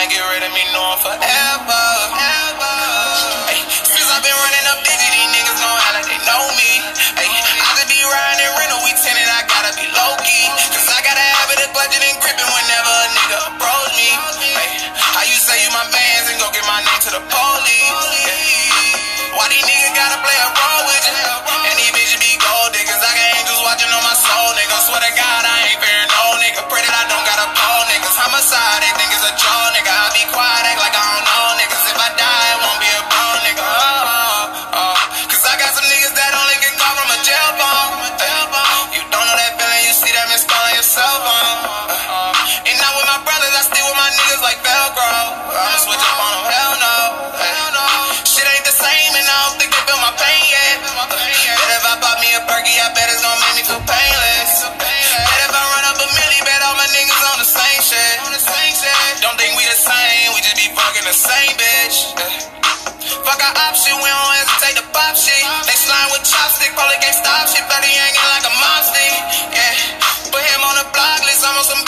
To 0.03 0.09
get 0.11 0.23
rid 0.35 0.43
of 0.43 0.51
me, 0.51 0.63
knowing 0.75 0.99
forever. 0.99 1.83
Ay, 3.47 3.55
since 3.87 4.03
I've 4.11 4.19
been 4.19 4.35
running 4.35 4.65
up 4.75 4.83
digits, 4.83 5.15
these 5.15 5.31
niggas 5.31 5.55
know 5.63 5.75
how 5.79 5.95
they 5.95 6.19
know 6.27 6.43
me. 6.59 6.83
Ay, 7.15 7.23
I 7.31 7.71
could 7.79 7.87
be 7.87 8.03
riding 8.03 8.43
in 8.43 8.51
rental, 8.51 8.83
we 8.83 8.91
tenant, 8.99 9.31
I 9.31 9.47
gotta 9.47 9.71
be 9.79 9.87
low 9.95 10.19
key. 10.27 10.51
Cause 10.75 10.91
I 10.91 10.99
got 11.07 11.15
a 11.15 11.27
habit 11.39 11.63
of 11.63 11.71
budgeting, 11.71 12.19
gripping 12.19 12.51
whenever 12.51 12.91
a 12.91 13.07
nigga 13.15 13.37
approach 13.55 13.95
me. 13.95 14.11
Ay, 14.59 14.91
how 14.99 15.23
you 15.23 15.39
say 15.39 15.63
you 15.63 15.71
my 15.71 15.87
mans 15.87 16.27
and 16.35 16.37
go 16.41 16.51
get 16.51 16.67
my 16.67 16.83
name 16.83 17.01
to 17.07 17.11
the 17.15 17.23
police? 17.23 18.03
Yeah. 18.27 19.39
Why 19.39 19.47
these 19.55 19.63
niggas 19.63 19.95
gotta 19.95 20.19
play 20.19 20.32
my 57.43 57.51
niggas 57.51 58.23
on 58.23 58.31
the 58.31 58.39
same 58.39 58.71
shit. 58.71 59.19
Don't 59.19 59.35
think 59.35 59.57
we 59.59 59.63
the 59.67 59.75
same, 59.75 60.31
we 60.31 60.39
just 60.39 60.55
be 60.55 60.71
fucking 60.71 61.03
the 61.03 61.11
same 61.11 61.51
bitch. 61.59 62.15
Fuck 63.23 63.39
our 63.43 63.55
option, 63.67 63.99
we 63.99 64.07
don't 64.07 64.35
hesitate 64.39 64.79
to 64.79 64.85
pop 64.95 65.15
shit. 65.15 65.43
They 65.67 65.75
slime 65.75 66.11
with 66.15 66.23
chopstick, 66.23 66.71
probably 66.71 66.95
can't 67.03 67.15
stop 67.15 67.47
shit. 67.51 67.63
30 67.67 67.87
hanging 67.87 68.27
like 68.31 68.47
a 68.47 68.53
monster. 68.63 69.07
Yeah. 69.51 69.75
Put 70.31 70.39
him 70.39 70.63
on 70.63 70.75
the 70.79 70.87
block 70.95 71.19
list, 71.27 71.43
I'm 71.43 71.59
on 71.59 71.67
some 71.67 71.83